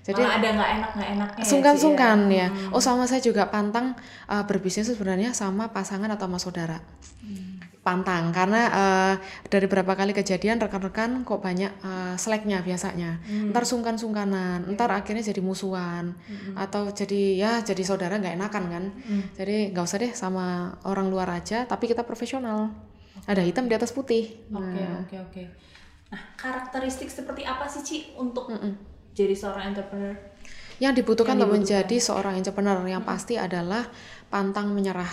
[0.04, 1.40] jadi Malah ada nggak enak nggak enaknya.
[1.40, 2.52] ya, sungkan-sungkan ya.
[2.52, 2.68] ya.
[2.76, 3.96] Oh sama saya juga pantang
[4.28, 6.78] uh, berbisnis sebenarnya sama pasangan atau sama saudara.
[7.80, 9.14] Pantang karena uh,
[9.48, 13.24] dari beberapa kali kejadian rekan-rekan kok banyak uh, slacknya biasanya.
[13.48, 16.12] Ntar sungkan-sungkanan, ntar akhirnya jadi musuhan
[16.52, 18.84] atau jadi ya jadi saudara nggak enakan kan.
[19.40, 22.76] Jadi nggak usah deh sama orang luar aja, tapi kita profesional.
[23.24, 24.36] Ada hitam di atas putih.
[24.52, 25.42] Oke oke oke.
[26.12, 28.52] Nah karakteristik seperti apa sih Ci untuk
[29.14, 30.14] jadi seorang entrepreneur?
[30.82, 33.86] Yang dibutuhkan untuk menjadi seorang entrepreneur yang pasti adalah
[34.26, 35.10] pantang menyerah.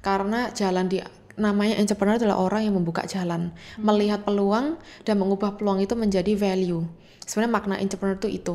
[0.00, 0.98] Karena jalan di
[1.36, 6.88] namanya entrepreneur adalah orang yang membuka jalan, melihat peluang dan mengubah peluang itu menjadi value.
[7.24, 8.54] Sebenarnya makna entrepreneur itu itu.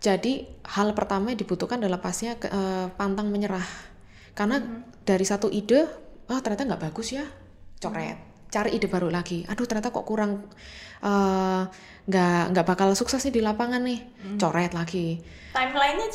[0.00, 0.44] Jadi
[0.76, 3.64] hal pertama yang dibutuhkan adalah pastinya eh, pantang menyerah.
[4.32, 4.60] Karena
[5.04, 5.84] dari satu ide,
[6.28, 7.24] ah ternyata nggak bagus ya,
[7.80, 8.33] coret.
[8.54, 9.42] Cari ide baru lagi.
[9.50, 10.46] Aduh ternyata kok kurang
[11.02, 11.62] eh,
[12.06, 13.98] nggak nggak bakal sukses nih di lapangan nih,
[14.38, 15.18] coret lagi.
[15.50, 16.06] Timelinenya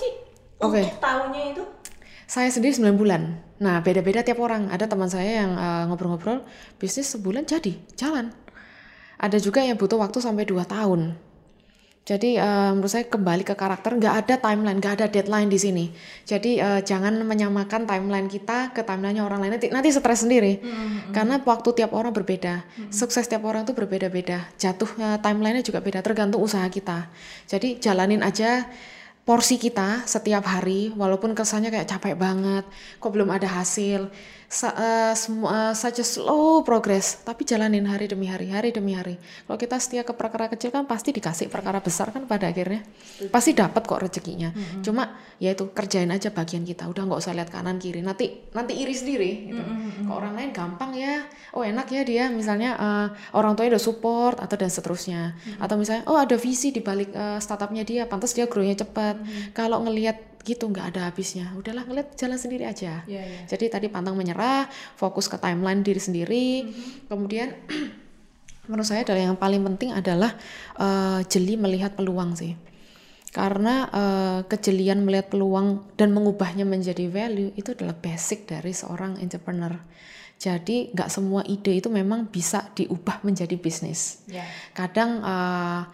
[0.64, 0.80] Oke.
[0.88, 1.64] untuk tahunnya itu?
[2.30, 3.42] Saya sendiri 9 bulan.
[3.58, 4.70] Nah, beda-beda tiap orang.
[4.70, 6.46] Ada teman saya yang eh, ngobrol-ngobrol,
[6.80, 8.32] bisnis sebulan jadi, jalan.
[9.20, 11.18] Ada juga yang butuh waktu sampai 2 tahun.
[12.08, 15.86] Jadi uh, menurut saya kembali ke karakter, nggak ada timeline, nggak ada deadline di sini.
[16.26, 19.54] Jadi uh, jangan menyamakan timeline kita ke timelinenya orang lain.
[19.54, 20.58] Nanti, nanti stres sendiri.
[20.58, 21.14] Mm-hmm.
[21.14, 22.90] Karena waktu tiap orang berbeda, mm-hmm.
[22.90, 24.50] sukses tiap orang tuh berbeda-beda.
[24.58, 27.14] Jatuhnya timelinenya juga beda, tergantung usaha kita.
[27.46, 28.66] Jadi jalanin aja
[29.22, 32.66] porsi kita setiap hari, walaupun kesannya kayak capek banget,
[32.98, 34.10] kok belum ada hasil
[34.50, 39.22] uh, semua uh, such a slow progress tapi jalanin hari demi hari hari demi hari.
[39.46, 42.82] Kalau kita setia ke perkara kecil kan pasti dikasih perkara besar kan pada akhirnya.
[43.30, 44.50] Pasti dapat kok rezekinya.
[44.50, 44.82] Mm-hmm.
[44.82, 46.90] cuma ya itu kerjain aja bagian kita.
[46.90, 48.02] Udah nggak usah lihat kanan kiri.
[48.02, 49.62] Nanti nanti iri sendiri gitu.
[49.62, 50.10] Mm-hmm.
[50.10, 51.30] orang lain gampang ya.
[51.54, 52.26] Oh enak ya dia.
[52.34, 53.08] Misalnya uh,
[53.38, 55.38] orang tuanya udah support atau dan seterusnya.
[55.38, 55.62] Mm-hmm.
[55.62, 59.22] atau misalnya oh ada visi di balik uh, startupnya dia pantas dia grownya cepat.
[59.22, 59.54] Mm-hmm.
[59.54, 63.46] kalau ngelihat gitu nggak ada habisnya udahlah ngeliat jalan sendiri aja yeah, yeah.
[63.48, 67.12] jadi tadi pantang menyerah fokus ke timeline diri sendiri mm-hmm.
[67.12, 67.56] kemudian
[68.70, 70.32] menurut saya adalah yang paling penting adalah
[70.78, 72.54] uh, jeli melihat peluang sih
[73.30, 79.78] karena uh, kejelian melihat peluang dan mengubahnya menjadi value itu adalah basic dari seorang entrepreneur
[80.40, 84.48] jadi nggak semua ide itu memang bisa diubah menjadi bisnis yeah.
[84.74, 85.86] kadang uh,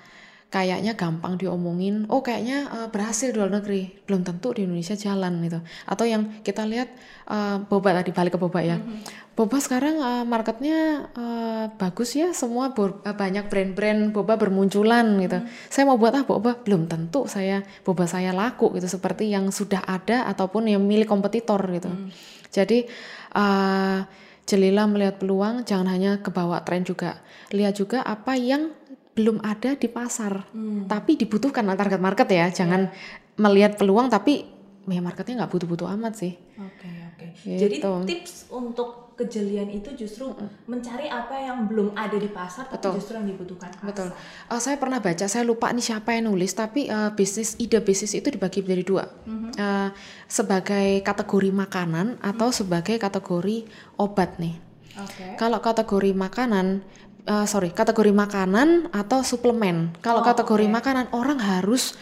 [0.55, 5.43] kayaknya gampang diomongin, oh kayaknya uh, berhasil di luar negeri, belum tentu di Indonesia jalan
[5.43, 5.59] gitu.
[5.83, 6.95] Atau yang kita lihat
[7.27, 9.35] uh, boba tadi balik ke boba ya, mm-hmm.
[9.35, 12.71] boba sekarang uh, marketnya uh, bagus ya, semua
[13.03, 15.43] banyak brand-brand boba bermunculan gitu.
[15.43, 15.67] Mm-hmm.
[15.67, 16.55] Saya mau buat apa boba?
[16.63, 21.59] Belum tentu saya boba saya laku gitu, seperti yang sudah ada ataupun yang milik kompetitor
[21.67, 21.91] gitu.
[21.91, 22.09] Mm-hmm.
[22.47, 22.87] Jadi
[23.35, 24.07] uh,
[24.47, 27.19] jelilah melihat peluang, jangan hanya kebawa tren juga,
[27.51, 28.71] lihat juga apa yang
[29.15, 30.91] belum ada di pasar, hmm.
[30.91, 32.51] tapi dibutuhkan target market ya.
[32.51, 33.39] Jangan yeah.
[33.39, 34.43] melihat peluang tapi
[34.85, 36.33] ya marketnya nggak butuh-butuh amat sih.
[36.59, 37.25] Oke okay, oke.
[37.41, 37.57] Okay.
[37.57, 37.79] Gitu.
[37.81, 40.67] Jadi tips untuk kejelian itu justru mm.
[40.67, 42.93] mencari apa yang belum ada di pasar tapi Betul.
[42.99, 43.87] justru yang dibutuhkan pasar.
[43.87, 44.09] Betul.
[44.51, 48.11] Uh, saya pernah baca, saya lupa nih siapa yang nulis, tapi uh, bisnis ide bisnis
[48.11, 49.51] itu dibagi menjadi dua, mm-hmm.
[49.55, 49.89] uh,
[50.27, 52.55] sebagai kategori makanan atau mm.
[52.55, 53.57] sebagai kategori
[53.95, 54.55] obat nih.
[54.95, 55.35] Okay.
[55.39, 56.83] Kalau kategori makanan
[57.25, 59.93] uh, sorry kategori makanan atau suplemen.
[59.99, 60.73] Kalau oh, kategori okay.
[60.73, 61.97] makanan orang harus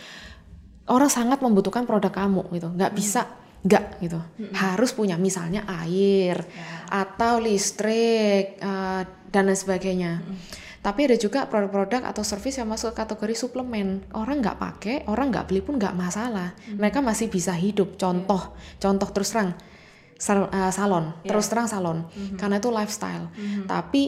[0.87, 2.99] orang sangat membutuhkan produk kamu gitu, nggak hmm.
[2.99, 3.21] bisa
[3.63, 4.51] nggak gitu, hmm.
[4.59, 7.07] harus punya misalnya air yeah.
[7.07, 10.19] atau listrik uh, dan lain sebagainya.
[10.19, 10.35] Hmm.
[10.83, 14.03] Tapi ada juga produk-produk atau service yang masuk kategori suplemen.
[14.11, 16.51] Orang nggak pakai, orang nggak beli pun nggak masalah.
[16.67, 16.75] Hmm.
[16.75, 17.95] Mereka masih bisa hidup.
[17.95, 18.83] Contoh, yeah.
[18.83, 21.31] contoh terus terang eh, salon, yeah.
[21.31, 22.35] terus terang salon, mm -hmm.
[22.35, 23.31] karena itu lifestyle.
[23.31, 23.63] Mm -hmm.
[23.63, 24.01] Tapi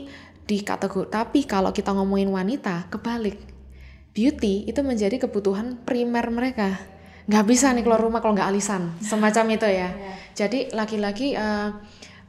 [0.46, 3.38] di kategori tapi kalau kita ngomongin wanita kebalik
[4.14, 6.78] beauty itu menjadi kebutuhan primer mereka
[7.26, 9.92] nggak bisa nih keluar rumah kalau nggak alisan semacam itu ya yeah.
[10.38, 11.74] jadi laki-laki uh,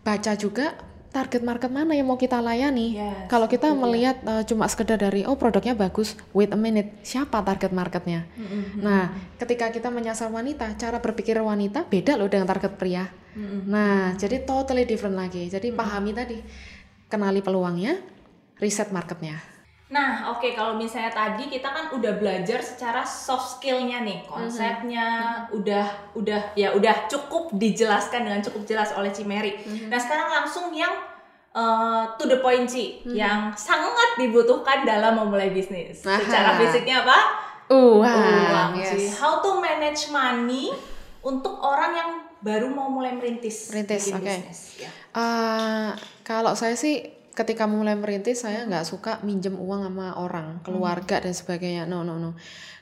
[0.00, 0.72] baca juga
[1.12, 3.76] target market mana yang mau kita layani yes, kalau kita yeah.
[3.76, 8.80] melihat uh, cuma sekedar dari oh produknya bagus wait a minute siapa target marketnya mm-hmm.
[8.80, 13.60] nah ketika kita menyasar wanita cara berpikir wanita beda loh dengan target pria mm-hmm.
[13.68, 15.80] nah jadi totally different lagi jadi mm-hmm.
[15.80, 16.38] pahami tadi
[17.06, 17.98] kenali peluangnya,
[18.58, 19.38] riset marketnya.
[19.86, 25.06] Nah, oke okay, kalau misalnya tadi kita kan udah belajar secara soft skillnya nih, konsepnya
[25.46, 25.58] mm-hmm.
[25.62, 25.86] udah
[26.18, 29.54] udah ya udah cukup dijelaskan dengan cukup jelas oleh Cimeri.
[29.54, 29.86] Mm-hmm.
[29.86, 30.90] Nah, sekarang langsung yang
[31.54, 33.14] uh, to the point sih, mm-hmm.
[33.14, 36.02] yang sangat dibutuhkan dalam memulai bisnis.
[36.02, 36.18] Aha.
[36.18, 37.18] Secara fisiknya apa?
[37.70, 38.02] Uang.
[38.02, 38.90] Uang yes.
[38.90, 39.06] sih.
[39.22, 40.74] How to manage money
[41.22, 42.10] untuk orang yang
[42.44, 43.72] baru mau mulai merintis.
[43.72, 44.22] Merintis, oke.
[44.22, 44.38] Okay.
[44.80, 44.90] Ya.
[45.16, 45.90] Uh,
[46.26, 48.92] kalau saya sih ketika mulai merintis saya nggak hmm.
[48.96, 51.24] suka minjem uang sama orang keluarga hmm.
[51.28, 52.32] dan sebagainya no no no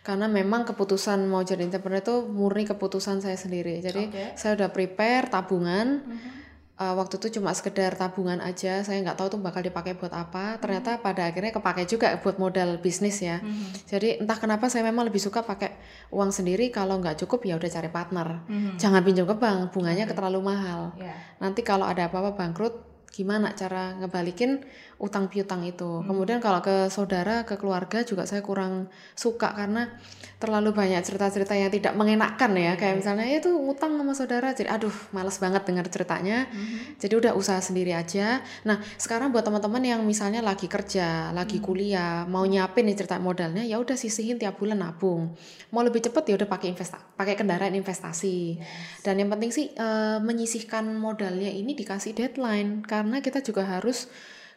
[0.07, 4.29] karena memang keputusan mau jadi entrepreneur itu murni keputusan saya sendiri jadi okay.
[4.39, 6.44] saya udah prepare tabungan hmm.
[6.79, 10.59] Uh, waktu itu cuma sekedar tabungan aja saya nggak tahu tuh bakal dipakai buat apa
[10.59, 11.03] ternyata hmm.
[11.03, 13.87] pada akhirnya kepake juga buat modal bisnis ya hmm.
[13.87, 15.75] jadi entah kenapa saya memang lebih suka pakai
[16.11, 18.77] uang sendiri kalau nggak cukup ya udah cari partner hmm.
[18.81, 20.15] jangan pinjam ke bank bunganya okay.
[20.17, 21.19] terlalu mahal yeah.
[21.39, 24.67] nanti kalau ada apa-apa bangkrut gimana cara ngebalikin
[24.99, 26.01] utang piutang itu.
[26.01, 26.07] Hmm.
[26.07, 29.91] Kemudian kalau ke saudara, ke keluarga juga saya kurang suka karena
[30.39, 32.77] terlalu banyak cerita-cerita yang tidak mengenakkan ya.
[32.77, 36.47] Kayak misalnya ya itu utang sama saudara, jadi aduh males banget dengar ceritanya.
[36.51, 36.99] Hmm.
[37.01, 38.45] Jadi udah usaha sendiri aja.
[38.69, 41.65] Nah sekarang buat teman-teman yang misalnya lagi kerja, lagi hmm.
[41.65, 45.33] kuliah, mau nyiapin nih cerita modalnya, ya udah sisihin tiap bulan nabung.
[45.73, 48.61] Mau lebih cepet ya udah pakai investa, pakai kendaraan investasi.
[48.61, 49.03] Yes.
[49.03, 54.07] Dan yang penting sih uh, menyisihkan modalnya ini dikasih deadline karena kita juga harus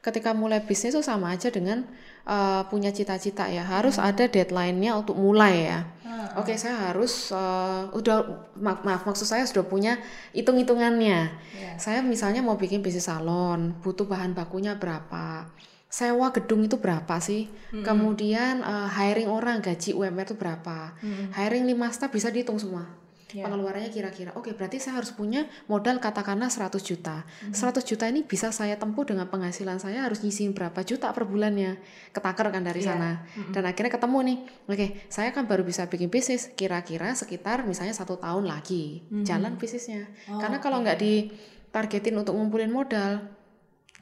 [0.08, 1.84] ketika mulai bisnis itu sama aja dengan
[2.24, 4.08] uh, punya cita-cita ya harus hmm.
[4.08, 6.40] ada deadline-nya untuk mulai ya hmm.
[6.40, 10.00] oke okay, saya harus uh, udah ma maaf maksud saya sudah punya
[10.32, 11.20] hitung-hitungannya
[11.60, 11.76] yeah.
[11.76, 15.52] saya misalnya mau bikin bisnis salon butuh bahan bakunya berapa
[15.88, 17.48] sewa gedung itu berapa sih?
[17.72, 21.00] Kemudian eh, hiring orang gaji UMR itu berapa?
[21.32, 23.07] Hiring lima staff bisa dihitung semua.
[23.36, 23.44] Ya.
[23.44, 24.32] Pengeluarannya kira-kira.
[24.40, 27.28] Oke, berarti saya harus punya modal katakanlah 100 juta.
[27.52, 31.76] 100 juta ini bisa saya tempuh dengan penghasilan saya harus nyisihin berapa juta per bulannya.
[32.16, 32.96] Ketaker kan dari Iya.
[32.96, 33.12] sana.
[33.52, 34.38] Dan akhirnya ketemu nih.
[34.72, 40.08] Oke, saya kan baru bisa bikin bisnis kira-kira sekitar misalnya satu tahun lagi jalan bisnisnya.
[40.32, 43.28] Oh, Karena kalau nggak ditargetin untuk ngumpulin modal,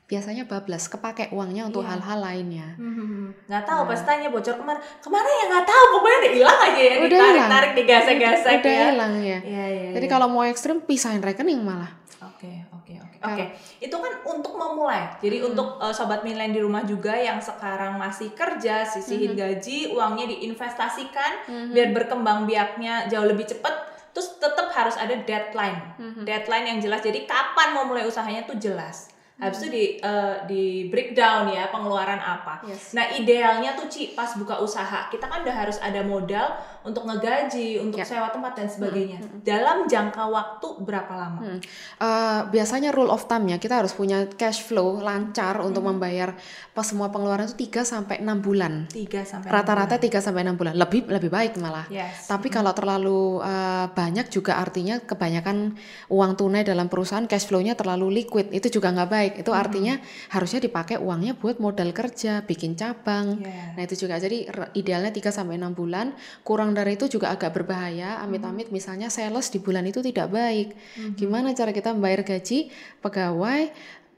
[0.06, 1.98] biasanya bablas, kepake uangnya untuk Iya.
[1.98, 2.68] hal-hal lainnya.
[2.78, 6.32] Hmm, nggak tahu pas tanya bocor ke mana ke mana ya nggak tahu pokoknya udah
[6.32, 7.50] hilang aja ya Udah ditarik hilang.
[7.50, 9.40] tarik digasek-gasek Udah ya hilang ya.
[9.42, 10.14] Iya, iya, Jadi iya.
[10.14, 11.90] kalau mau ekstrim pisahin rekening malah.
[12.22, 13.18] Oke, oke, oke.
[13.18, 13.46] Kalau- Oke,
[13.80, 15.10] itu kan untuk memulai.
[15.18, 20.30] Jadi untuk uh, sobat milen di rumah juga yang sekarang masih kerja, sisihin gaji, uangnya
[20.30, 21.32] diinvestasikan
[21.72, 23.74] biar berkembang biaknya jauh lebih cepat.
[24.12, 25.98] Terus tetap harus ada deadline.
[26.22, 27.02] Deadline yang jelas.
[27.02, 29.10] Jadi kapan mau mulai usahanya tuh jelas.
[29.36, 32.64] Habis itu di uh, di breakdown ya pengeluaran apa.
[32.64, 32.96] Yes.
[32.96, 37.82] Nah idealnya tuh Ci pas buka usaha kita kan udah harus ada modal untuk ngegaji,
[37.82, 38.06] untuk Ya.
[38.06, 39.18] sewa tempat dan sebagainya.
[39.42, 41.42] Dalam jangka waktu berapa lama?
[41.42, 41.60] Hmm.
[41.98, 46.38] Eh, biasanya rule of thumb-nya kita harus punya cash flow lancar untuk membayar
[46.72, 48.86] pas semua pengeluaran itu 3 sampai 6 bulan.
[48.88, 50.78] 3 sampai Rata-rata 3 sampai 6 bulan.
[50.78, 51.90] Lebih lebih baik malah.
[51.90, 52.30] Yes.
[52.30, 55.76] Tapi kalau terlalu eh, banyak juga artinya kebanyakan
[56.14, 58.54] uang tunai dalam perusahaan cash flow-nya terlalu liquid.
[58.54, 59.25] Itu juga nggak baik.
[59.34, 59.98] Itu artinya
[60.30, 63.42] harusnya dipakai uangnya buat modal kerja, bikin cabang.
[63.42, 63.74] Yeah.
[63.74, 64.46] Nah, itu juga jadi
[64.78, 66.14] idealnya 3 sampai 6 bulan.
[66.46, 68.22] Kurang dari itu juga agak berbahaya.
[68.22, 70.78] Amit-amit misalnya sales di bulan itu tidak baik.
[71.18, 72.70] Gimana cara kita membayar gaji
[73.02, 73.74] pegawai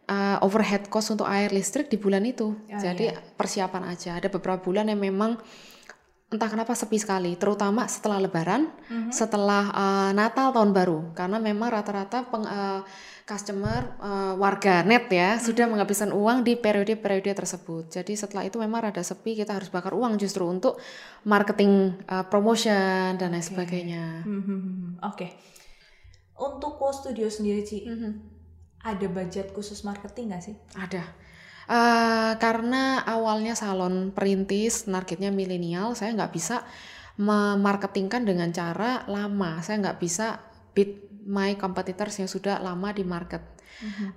[0.07, 2.55] uh, overhead cost untuk air listrik di bulan itu.
[2.55, 4.17] Oh, jadi persiapan aja.
[4.17, 5.37] Ada beberapa bulan yang memang
[6.27, 8.67] entah kenapa sepi sekali, terutama setelah Lebaran,
[9.15, 12.83] setelah uh, Natal tahun baru, karena memang rata-rata peng, uh,
[13.27, 17.91] customer uh, warga net ya sudah menghabiskan uang di periode-periode tersebut.
[17.91, 20.79] Jadi setelah itu memang rada sepi, kita harus bakar uang justru untuk
[21.27, 24.23] marketing, uh, promotion dan lain sebagainya.
[24.23, 24.91] Hmm, hmm, hmm.
[25.03, 25.27] Oke.
[26.39, 28.11] Untuk Co Studio sendiri Ci, Mhm.
[28.87, 30.55] ada budget khusus marketing nggak sih?
[30.77, 31.03] Ada.
[31.67, 36.63] Eh, karena awalnya salon perintis, targetnya milenial, saya nggak bisa
[37.19, 39.59] memarketingkan dengan cara lama.
[39.59, 40.39] Saya nggak bisa
[40.71, 43.43] beat my competitors yang sudah lama di market.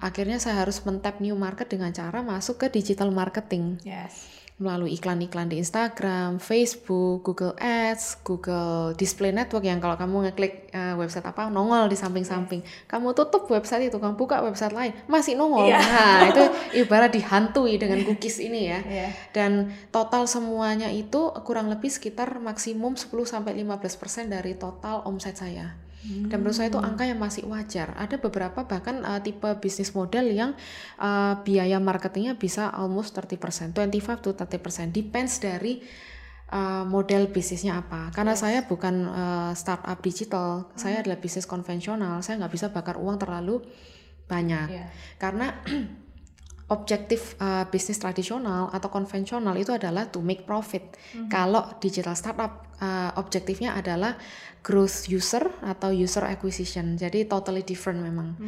[0.01, 4.41] Akhirnya saya harus mentap new market dengan cara masuk ke digital marketing Yes.
[4.61, 10.93] melalui iklan-iklan di Instagram, Facebook, Google Ads, Google Display Network yang kalau kamu ngeklik eh,
[10.97, 12.61] website apa nongol di samping-samping.
[12.89, 15.69] Kamu tutup website itu, kamu buka website lain, masih nongol.
[15.69, 15.81] Iya.
[15.81, 16.45] Nah, itu
[16.85, 18.81] ibarat dihantui dengan cookies ini ya.
[18.85, 19.09] Iya.
[19.33, 25.73] Dan total semuanya itu kurang lebih sekitar maksimum 10 sampai 15% dari total omset saya.
[26.01, 27.93] Dan menurut saya itu angka yang masih wajar.
[27.93, 30.57] Ada beberapa bahkan uh, tipe bisnis model yang
[30.97, 34.97] uh, biaya marketingnya bisa almost 30%, 25 to 30%.
[34.97, 35.85] Depends dari
[36.57, 38.09] uh, model bisnisnya apa.
[38.17, 42.25] Karena saya bukan uh, startup digital, saya adalah bisnis konvensional.
[42.25, 43.61] Saya nggak bisa bakar uang terlalu
[44.25, 44.69] banyak.
[44.73, 44.87] Iya.
[45.21, 45.53] Karena
[46.71, 50.95] objektif uh, bisnis tradisional atau konvensional itu adalah to make profit.
[51.27, 54.15] Kalau digital startup uh, objektifnya adalah
[54.63, 56.95] growth user atau user acquisition.
[56.95, 58.39] Jadi totally different memang.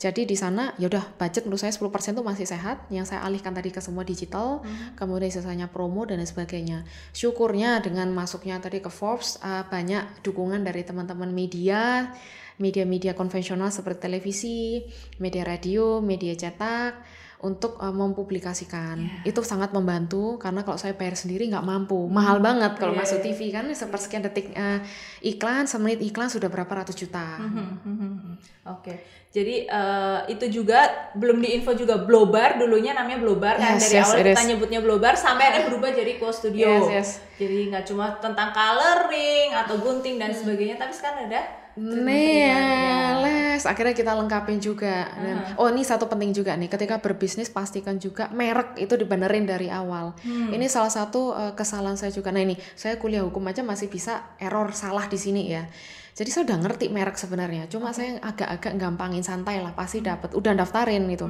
[0.00, 2.88] Jadi di sana ya udah budget menurut saya 10% itu masih sehat.
[2.88, 4.64] Yang saya alihkan tadi ke semua digital,
[4.96, 6.88] kemudian sisanya promo dan sebagainya.
[7.12, 12.08] Syukurnya dengan masuknya tadi ke Forbes uh, banyak dukungan dari teman-teman media,
[12.56, 14.86] media-media konvensional seperti televisi,
[15.20, 21.46] media radio, media cetak untuk uh, mempublikasikan itu sangat membantu karena kalau saya bayar sendiri
[21.46, 23.26] nggak mampu mahal banget kalau Iya, masuk iya.
[23.30, 24.82] TV kan sepersekian detik uh,
[25.22, 28.34] iklan semenit iklan sudah berapa ratus juta Hmm, hmm, hmm.
[28.66, 28.98] Oke,
[29.30, 34.06] jadi eh, itu juga belum diinfo juga Blobar dulunya namanya Blobar kan Yes, dari yes,
[34.10, 34.48] awal it kita is.
[34.50, 36.66] nyebutnya Blobar sampai akhirnya berubah jadi Co Studio.
[36.66, 37.08] Yes, yes.
[37.38, 44.16] Jadi nggak cuma tentang coloring atau gunting dan sebagainya, tapi sekarang ada Neles, akhirnya kita
[44.16, 45.12] lengkapin juga.
[45.12, 49.68] Dan, Oh ini satu penting juga nih, ketika berbisnis pastikan juga merek itu dibenerin dari
[49.68, 50.16] awal.
[50.24, 52.32] Ini salah satu eh, kesalahan saya juga.
[52.32, 55.68] Nah ini, saya kuliah hukum aja masih bisa error salah di sini ya.
[56.16, 60.32] Jadi saya udah ngerti merek sebenarnya, cuma saya agak-agak gampangin santai lah, pasti dapat.
[60.32, 61.28] Udah daftarin gitu.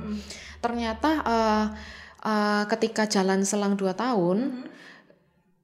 [0.63, 1.67] Ternyata eh,
[2.23, 4.63] eh, ketika jalan selang 2 tahun,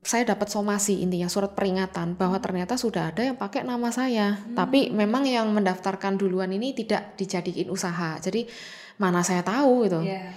[0.02, 4.34] saya dapat somasi intinya surat peringatan bahwa ternyata sudah ada yang pakai nama saya.
[4.50, 8.18] Tapi memang yang mendaftarkan duluan ini tidak dijadiin usaha.
[8.18, 8.50] Jadi
[8.98, 10.02] mana saya tahu gitu.
[10.02, 10.34] Iya.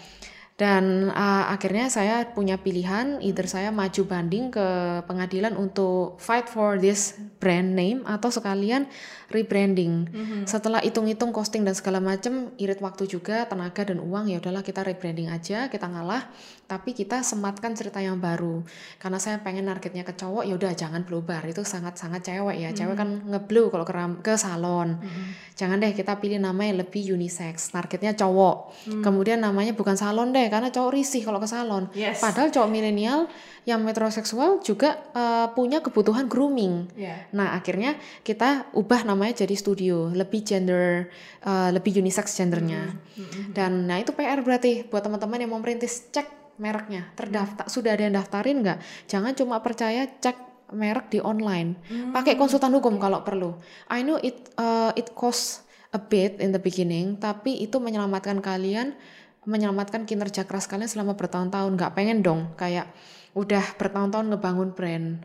[0.56, 4.68] dan uh, akhirnya saya punya pilihan either saya maju banding ke
[5.04, 8.88] pengadilan untuk fight for this brand name atau sekalian
[9.30, 10.10] rebranding.
[10.10, 10.42] Mm-hmm.
[10.46, 14.86] Setelah hitung-hitung costing dan segala macam irit waktu juga tenaga dan uang ya udahlah kita
[14.86, 16.30] rebranding aja kita ngalah
[16.66, 18.66] tapi kita sematkan cerita yang baru
[18.98, 22.70] karena saya pengen targetnya ke cowok ya udah jangan blobar itu sangat-sangat cewek ya.
[22.70, 22.78] Mm-hmm.
[22.78, 24.98] Cewek kan ngeblu kalau ke, ke salon.
[24.98, 25.26] Mm-hmm.
[25.56, 27.70] Jangan deh kita pilih nama yang lebih unisex.
[27.72, 28.74] Targetnya cowok.
[28.92, 29.04] Mm.
[29.06, 31.88] Kemudian namanya bukan salon deh karena cowok risih kalau ke salon.
[31.96, 32.20] Yes.
[32.20, 33.30] Padahal cowok milenial
[33.66, 36.94] yang metroseksual juga uh, punya kebutuhan grooming.
[36.94, 37.26] Yeah.
[37.34, 41.08] Nah akhirnya kita ubah namanya jadi studio, lebih gender,
[41.48, 42.92] uh, lebih unisex gendernya.
[42.92, 43.44] Mm -hmm.
[43.56, 48.04] Dan nah itu PR berarti buat teman-teman yang mau merintis cek mereknya terdaftar sudah ada
[48.08, 48.80] yang daftarin nggak?
[49.08, 51.80] Jangan cuma percaya cek merek di online.
[51.88, 52.12] Hmm.
[52.12, 53.56] Pakai konsultan hukum kalau perlu.
[53.88, 55.64] I know it uh, it cost
[55.96, 58.98] a bit in the beginning, tapi itu menyelamatkan kalian
[59.46, 62.90] menyelamatkan kinerja keras kalian selama bertahun-tahun nggak pengen dong kayak
[63.38, 65.22] udah bertahun-tahun ngebangun brand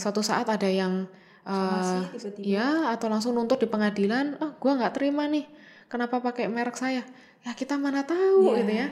[0.00, 1.04] suatu saat ada yang
[1.48, 2.04] uh,
[2.38, 5.48] ya atau langsung nuntut di pengadilan ah oh, gue nggak terima nih.
[5.88, 7.00] Kenapa pakai merek saya
[7.46, 8.58] ya kita mana tahu yeah.
[8.60, 8.88] gitu ya.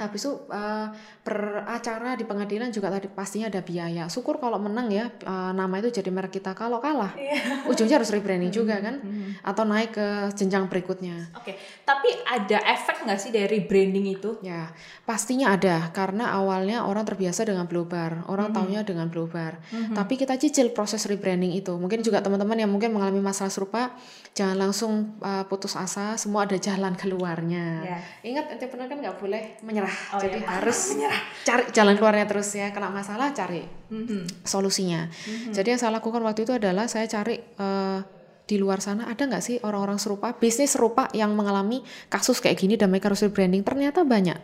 [0.00, 0.88] Habis itu uh,
[1.20, 1.36] per
[1.68, 4.08] acara di pengadilan juga tadi pastinya ada biaya.
[4.08, 6.56] Syukur kalau menang ya uh, nama itu jadi merek kita.
[6.56, 7.68] Kalau kalah yeah.
[7.70, 9.04] ujungnya harus rebranding juga kan,
[9.44, 11.28] atau naik ke jenjang berikutnya.
[11.36, 11.54] Oke, okay.
[11.84, 14.40] tapi ada efek nggak sih dari branding itu?
[14.40, 14.72] Ya
[15.04, 18.56] pastinya ada karena awalnya orang terbiasa dengan blobar, orang mm -hmm.
[18.56, 19.60] taunya dengan blobar.
[19.68, 19.94] Mm -hmm.
[19.94, 21.76] Tapi kita cicil proses rebranding itu.
[21.76, 23.92] Mungkin juga teman-teman yang mungkin mengalami masalah serupa
[24.32, 26.16] jangan langsung uh, putus asa.
[26.16, 28.00] Semua ada jalan keluarnya keluarnya.
[28.00, 28.00] Yeah.
[28.34, 31.20] Ingat entrepreneur kan nggak boleh menyerah, oh, jadi iya, harus menyerah.
[31.44, 32.66] cari jalan keluarnya terus ya.
[32.70, 34.22] Kena masalah cari mm-hmm.
[34.44, 35.08] solusinya.
[35.08, 35.52] Mm-hmm.
[35.54, 38.00] Jadi yang saya lakukan waktu itu adalah saya cari uh,
[38.48, 42.80] di luar sana ada nggak sih orang-orang serupa, bisnis serupa yang mengalami kasus kayak gini
[42.80, 43.60] dan mereka harus rebranding.
[43.60, 44.38] Ternyata banyak.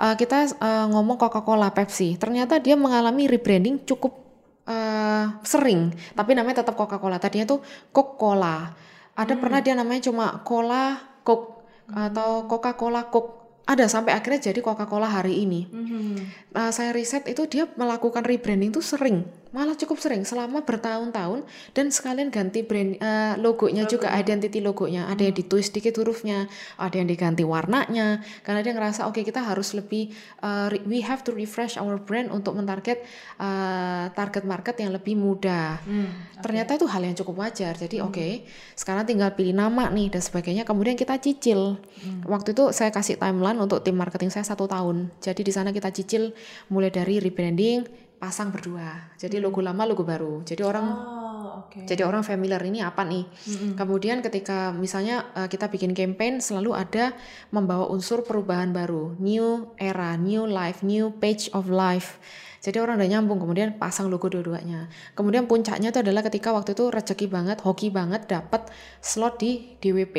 [0.00, 4.16] Uh, kita uh, ngomong Coca-Cola, Pepsi, ternyata dia mengalami rebranding cukup
[4.64, 7.20] uh, sering, tapi namanya tetap Coca-Cola.
[7.20, 7.60] Tadinya tuh
[7.92, 8.72] Coca-Cola.
[9.12, 9.42] Ada hmm.
[9.44, 11.59] pernah dia namanya cuma Cola, Coke
[11.94, 15.70] atau Coca-Cola Coke ada sampai akhirnya jadi Coca-Cola hari ini.
[15.70, 16.14] Mm-hmm.
[16.58, 21.42] Uh, saya riset itu dia melakukan rebranding tuh sering malah cukup sering selama bertahun-tahun
[21.74, 23.98] dan sekalian ganti brand uh, logonya Logo.
[23.98, 26.46] juga identity logonya ada yang ditulis sedikit hurufnya
[26.78, 30.14] ada yang diganti warnanya karena dia ngerasa oke okay, kita harus lebih
[30.46, 33.02] uh, we have to refresh our brand untuk mentarget
[33.42, 36.42] uh, target market yang lebih mudah hmm, okay.
[36.46, 38.06] ternyata itu hal yang cukup wajar jadi hmm.
[38.06, 38.32] oke okay,
[38.78, 41.74] sekarang tinggal pilih nama nih dan sebagainya kemudian kita cicil
[42.06, 42.22] hmm.
[42.30, 45.90] waktu itu saya kasih timeline untuk tim marketing saya satu tahun jadi di sana kita
[45.90, 46.30] cicil
[46.70, 49.16] mulai dari rebranding pasang berdua.
[49.16, 49.44] Jadi hmm.
[49.48, 50.44] logo lama, logo baru.
[50.44, 51.88] Jadi orang oh, okay.
[51.88, 53.24] jadi orang familiar ini apa nih?
[53.24, 53.72] Hmm.
[53.80, 57.16] Kemudian ketika misalnya uh, kita bikin campaign selalu ada
[57.48, 62.20] membawa unsur perubahan baru, new era, new life, new page of life.
[62.60, 64.92] Jadi orang udah nyambung, kemudian pasang logo dua-duanya.
[65.16, 68.68] Kemudian puncaknya itu adalah ketika waktu itu rezeki banget, hoki banget dapat
[69.00, 70.16] slot di DWP.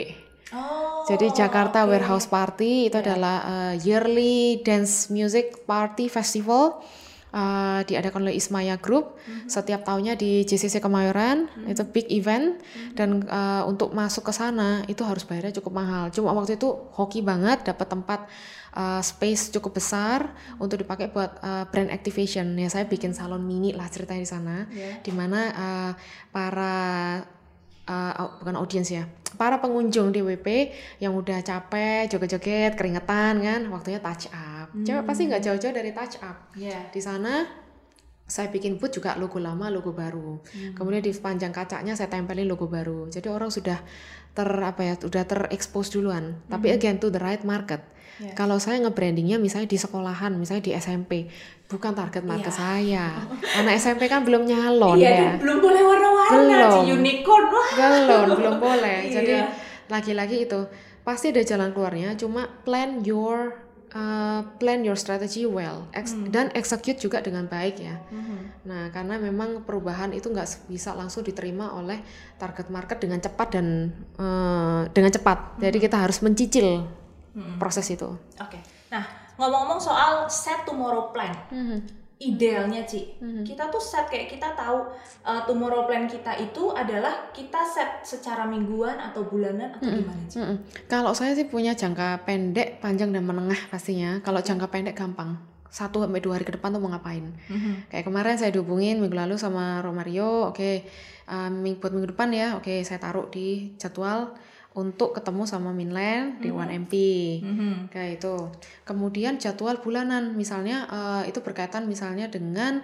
[0.52, 1.96] Oh, Jadi Jakarta okay.
[1.96, 3.06] Warehouse Party itu yeah.
[3.08, 6.84] adalah uh, yearly dance music party festival
[7.32, 9.48] uh, diadakan oleh Ismaya Group mm-hmm.
[9.48, 11.72] setiap tahunnya di JCC Kemayoran mm-hmm.
[11.72, 12.94] itu big event mm-hmm.
[12.96, 16.12] dan uh, untuk masuk ke sana itu harus bayarnya cukup mahal.
[16.14, 18.20] Cuma waktu itu hoki banget dapat tempat
[18.76, 22.56] uh, space cukup besar untuk dipakai buat uh, brand activation.
[22.60, 25.00] Ya saya bikin salon mini lah ceritanya di sana, yeah.
[25.02, 25.92] di mana uh,
[26.30, 26.76] para
[27.88, 29.08] uh, bukan audiens ya
[29.40, 30.48] para pengunjung DWP
[31.00, 34.86] yang udah capek joget-joget keringetan kan waktunya touch up hmm.
[34.88, 36.38] cewek pasti nggak jauh-jauh dari touch up.
[36.56, 36.88] Yeah.
[36.92, 37.48] di sana
[38.32, 40.40] saya bikin booth juga logo lama logo baru.
[40.40, 40.72] Hmm.
[40.72, 43.12] kemudian di sepanjang kacanya saya tempelin logo baru.
[43.12, 43.80] Jadi orang sudah
[44.32, 46.40] ter apa ya sudah terekspos duluan.
[46.40, 46.52] Hmm.
[46.52, 47.84] tapi again to the right market.
[48.22, 48.38] Yeah.
[48.38, 51.26] kalau saya nge-brandingnya misalnya di sekolahan misalnya di SMP
[51.66, 52.62] bukan target market yeah.
[52.64, 53.06] saya.
[53.60, 55.42] Anak SMP kan belum nyalon yeah, ya.
[55.42, 57.02] belum boleh warna-warna belum.
[57.02, 57.46] unicorn.
[57.76, 58.98] Belum belum boleh.
[59.16, 59.36] Jadi
[59.92, 60.60] lagi-lagi itu
[61.04, 62.16] pasti ada jalan keluarnya.
[62.16, 66.32] Cuma plan your uh, plan your strategy well ex hmm.
[66.32, 67.96] dan execute juga dengan baik ya.
[68.12, 68.52] Hmm.
[68.68, 72.02] Nah karena memang perubahan itu nggak bisa langsung diterima oleh
[72.42, 75.58] target market dengan cepat dan uh, dengan cepat.
[75.58, 75.62] Hmm.
[75.64, 76.88] Jadi kita harus mencicil
[77.38, 77.60] hmm.
[77.62, 78.10] proses itu.
[78.40, 78.58] Oke.
[78.58, 78.62] Okay.
[78.92, 79.08] Nah
[79.40, 81.34] ngomong-ngomong soal set tomorrow plan.
[81.48, 83.42] Hmm idealnya Ci hmm.
[83.42, 84.86] kita tuh set kayak kita tahu
[85.26, 89.98] uh, tomorrow plan kita itu adalah kita set secara mingguan atau bulanan atau hmm.
[89.98, 90.38] gimana Ci?
[90.38, 90.58] Hmm.
[90.86, 94.22] Kalau saya sih punya jangka pendek, panjang dan menengah pastinya.
[94.22, 97.32] Kalau jangka pendek gampang satu sampai dua hari ke depan tuh mau ngapain.
[97.32, 97.88] Mm-hmm.
[97.88, 100.84] Kayak kemarin saya dihubungin minggu lalu sama Romario, oke okay,
[101.32, 104.36] um, buat minggu depan ya, oke okay, saya taruh di jadwal
[104.72, 106.56] untuk ketemu sama Minland di Mhm.
[106.56, 106.94] 1MP.
[107.42, 107.74] Mhm.
[107.90, 108.36] Kayak itu.
[108.82, 112.80] Kemudian jadwal bulanan, misalnya eh, itu berkaitan misalnya dengan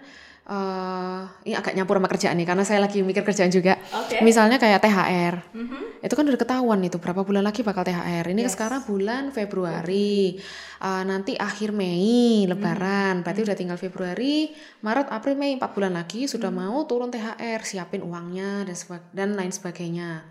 [0.48, 3.76] eh ini agak nyampur sama kerjaan nih karena saya lagi mikir kerjaan juga.
[3.94, 4.24] Oke.
[4.24, 5.36] Misalnya kayak THR.
[5.52, 6.00] Mhm.
[6.00, 8.24] Itu kan udah ketahuan itu berapa bulan lagi bakal THR.
[8.26, 8.56] Ini Yes.
[8.56, 10.40] sekarang bulan Februari.
[10.78, 13.20] Eh, nanti akhir Mei Lebaran.
[13.20, 13.24] Hmm.
[13.24, 16.64] Berarti udah tinggal Februari, Maret, April, Mei 4 bulan lagi sudah Hmm.
[16.64, 20.24] mau turun THR, siapin uangnya dan seba- dan lain sebagainya.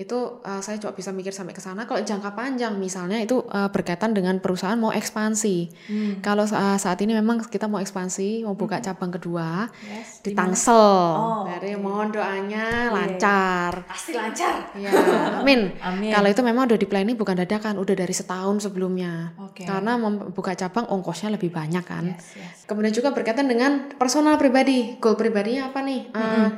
[0.00, 1.84] Itu eh, saya coba bisa mikir sampai ke sana.
[1.84, 5.56] Kalau jangka panjang misalnya itu eh, berkaitan dengan perusahaan mau ekspansi.
[5.86, 6.12] Hmm.
[6.20, 10.24] Kalau sa- saat ini memang kita mau ekspansi, mau buka cabang kedua Yes.
[10.24, 10.32] di?
[10.32, 10.72] Tangsel.
[10.72, 11.82] Oh, Jadi oke.
[11.82, 12.88] mohon doanya Iya.
[12.90, 13.72] lancar.
[13.84, 14.72] Pasti lancar.
[14.72, 14.88] Ya,
[15.36, 15.76] amin.
[15.90, 16.08] Amin.
[16.08, 19.36] Kalau itu memang udah di planning bukan dadakan, udah dari setahun sebelumnya.
[19.36, 19.68] Oke.
[19.68, 22.04] Karena membuka cabang ongkosnya lebih banyak kan.
[22.08, 22.56] Yes, yes.
[22.64, 24.96] Kemudian juga berkaitan dengan personal pribadi.
[24.96, 26.00] Goal pribadinya apa nih?
[26.08, 26.48] Eh,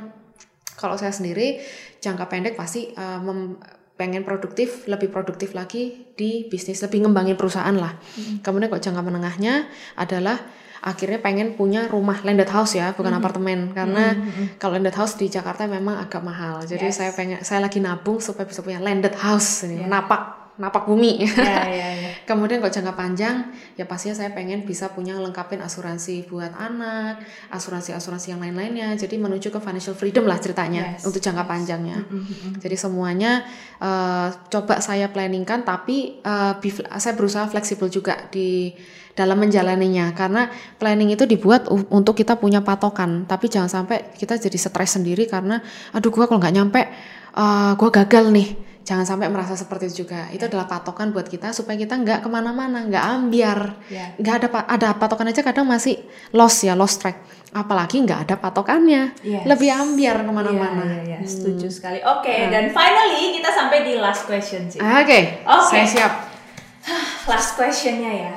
[0.83, 1.63] kalau saya sendiri
[2.03, 3.55] jangka pendek pasti eh, mem-
[3.93, 7.93] pengen produktif, lebih produktif lagi di bisnis, lebih ngembangin perusahaan lah.
[8.41, 10.33] Kemudian kalau jangka menengahnya adalah
[10.83, 13.71] akhirnya pengen punya rumah landed house ya, bukan apartemen.
[13.71, 14.17] Karena
[14.57, 16.65] kalau landed house di Jakarta memang agak mahal.
[16.65, 16.99] Jadi Yes.
[16.99, 19.87] saya pengen saya lagi nabung supaya bisa punya landed house ini, Yeah.
[19.87, 21.25] napak napak bumi.
[21.25, 22.09] Ya, ya, ya.
[22.29, 28.37] Kemudian kalau jangka panjang, ya pastinya saya pengen bisa punya lengkapin asuransi buat anak, asuransi-asuransi
[28.37, 28.93] yang lain-lainnya.
[28.93, 32.05] Jadi menuju ke financial freedom lah ceritanya Yes, untuk jangka panjangnya.
[32.05, 32.51] Mhm, mhm.
[32.61, 33.43] Jadi semuanya
[33.81, 36.21] eh, coba saya planningkan, tapi
[36.61, 38.71] be- saya berusaha fleksibel juga di
[39.13, 40.13] dalam menjalaninya.
[40.13, 45.25] Karena planning itu dibuat untuk kita punya patokan, tapi jangan sampai kita jadi stres sendiri
[45.29, 45.61] karena,
[45.93, 46.81] aduh gua kalau nggak nyampe,
[47.33, 48.72] eh, gua gagal nih.
[48.83, 50.27] Jangan sampai merasa seperti itu juga.
[50.35, 54.11] Itu adalah patokan buat kita supaya kita nggak ke mana-mana, nggak ambiar, Ya.
[54.19, 56.03] nggak ada ada patokan aja kadang masih
[56.35, 57.23] lost ya, lost track.
[57.55, 59.47] Apalagi nggak ada patokannya, Yes.
[59.47, 60.83] lebih ambiar ke mana-mana.
[60.99, 61.27] Iya, iya, iya.
[61.27, 62.03] setuju sekali.
[62.03, 64.83] Oke, dan finally kita sampai di last question sih.
[64.83, 65.67] Oke, Oke.
[65.71, 66.13] saya siap.
[67.31, 68.35] Last questionnya ya.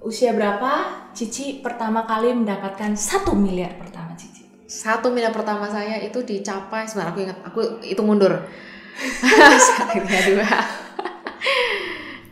[0.00, 4.05] Usia berapa Cici pertama kali mendapatkan satu miliar pertama?
[4.66, 8.34] Satu miliar pertama saya itu dicapai, sebentar aku ingat, aku itu mundur.
[9.86, 10.48] Akhirnya dua.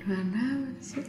[0.02, 1.04] Dua enam sih.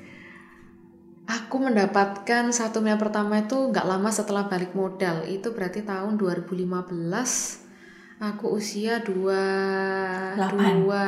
[1.26, 5.26] Aku mendapatkan satu miliar pertama itu nggak lama setelah balik modal.
[5.26, 6.86] Itu berarti tahun 2015.
[8.16, 9.44] Aku usia dua
[10.38, 11.08] dua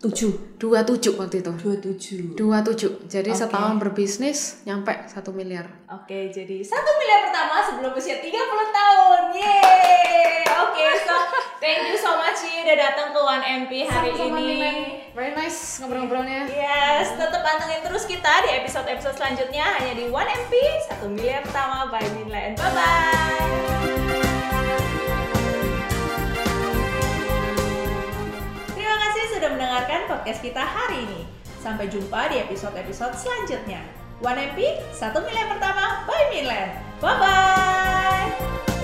[0.00, 0.56] Tujuh.
[0.56, 1.52] dua tujuh waktu itu.
[1.60, 2.20] Dua tujuh.
[2.32, 3.04] Dua tujuh.
[3.04, 3.36] Jadi Oke.
[3.36, 5.68] setahun berbisnis nyampe satu miliar.
[5.92, 8.32] Oke, jadi satu miliar pertama sebelum usia 30
[8.72, 9.20] tahun.
[9.36, 10.40] Yeay!
[10.56, 11.16] Oke, so
[11.60, 14.44] thank you so much Ci udah datang ke 1MP hari Sama-sama, ini.
[14.56, 14.76] Milen.
[15.12, 16.48] Very nice ngobrol-ngobrolnya.
[16.48, 20.52] Yes, tetap pantengin terus kita di episode-episode selanjutnya hanya di 1MP,
[20.96, 22.56] 1 miliar pertama by Minland.
[22.56, 23.89] Bye-bye!
[29.40, 31.24] Sudah mendengarkan podcast kita hari ini.
[31.64, 33.80] Sampai jumpa di episode-episode selanjutnya.
[34.20, 36.76] 1MP, 1 miliar pertama by Minland.
[37.00, 38.79] Bye-bye!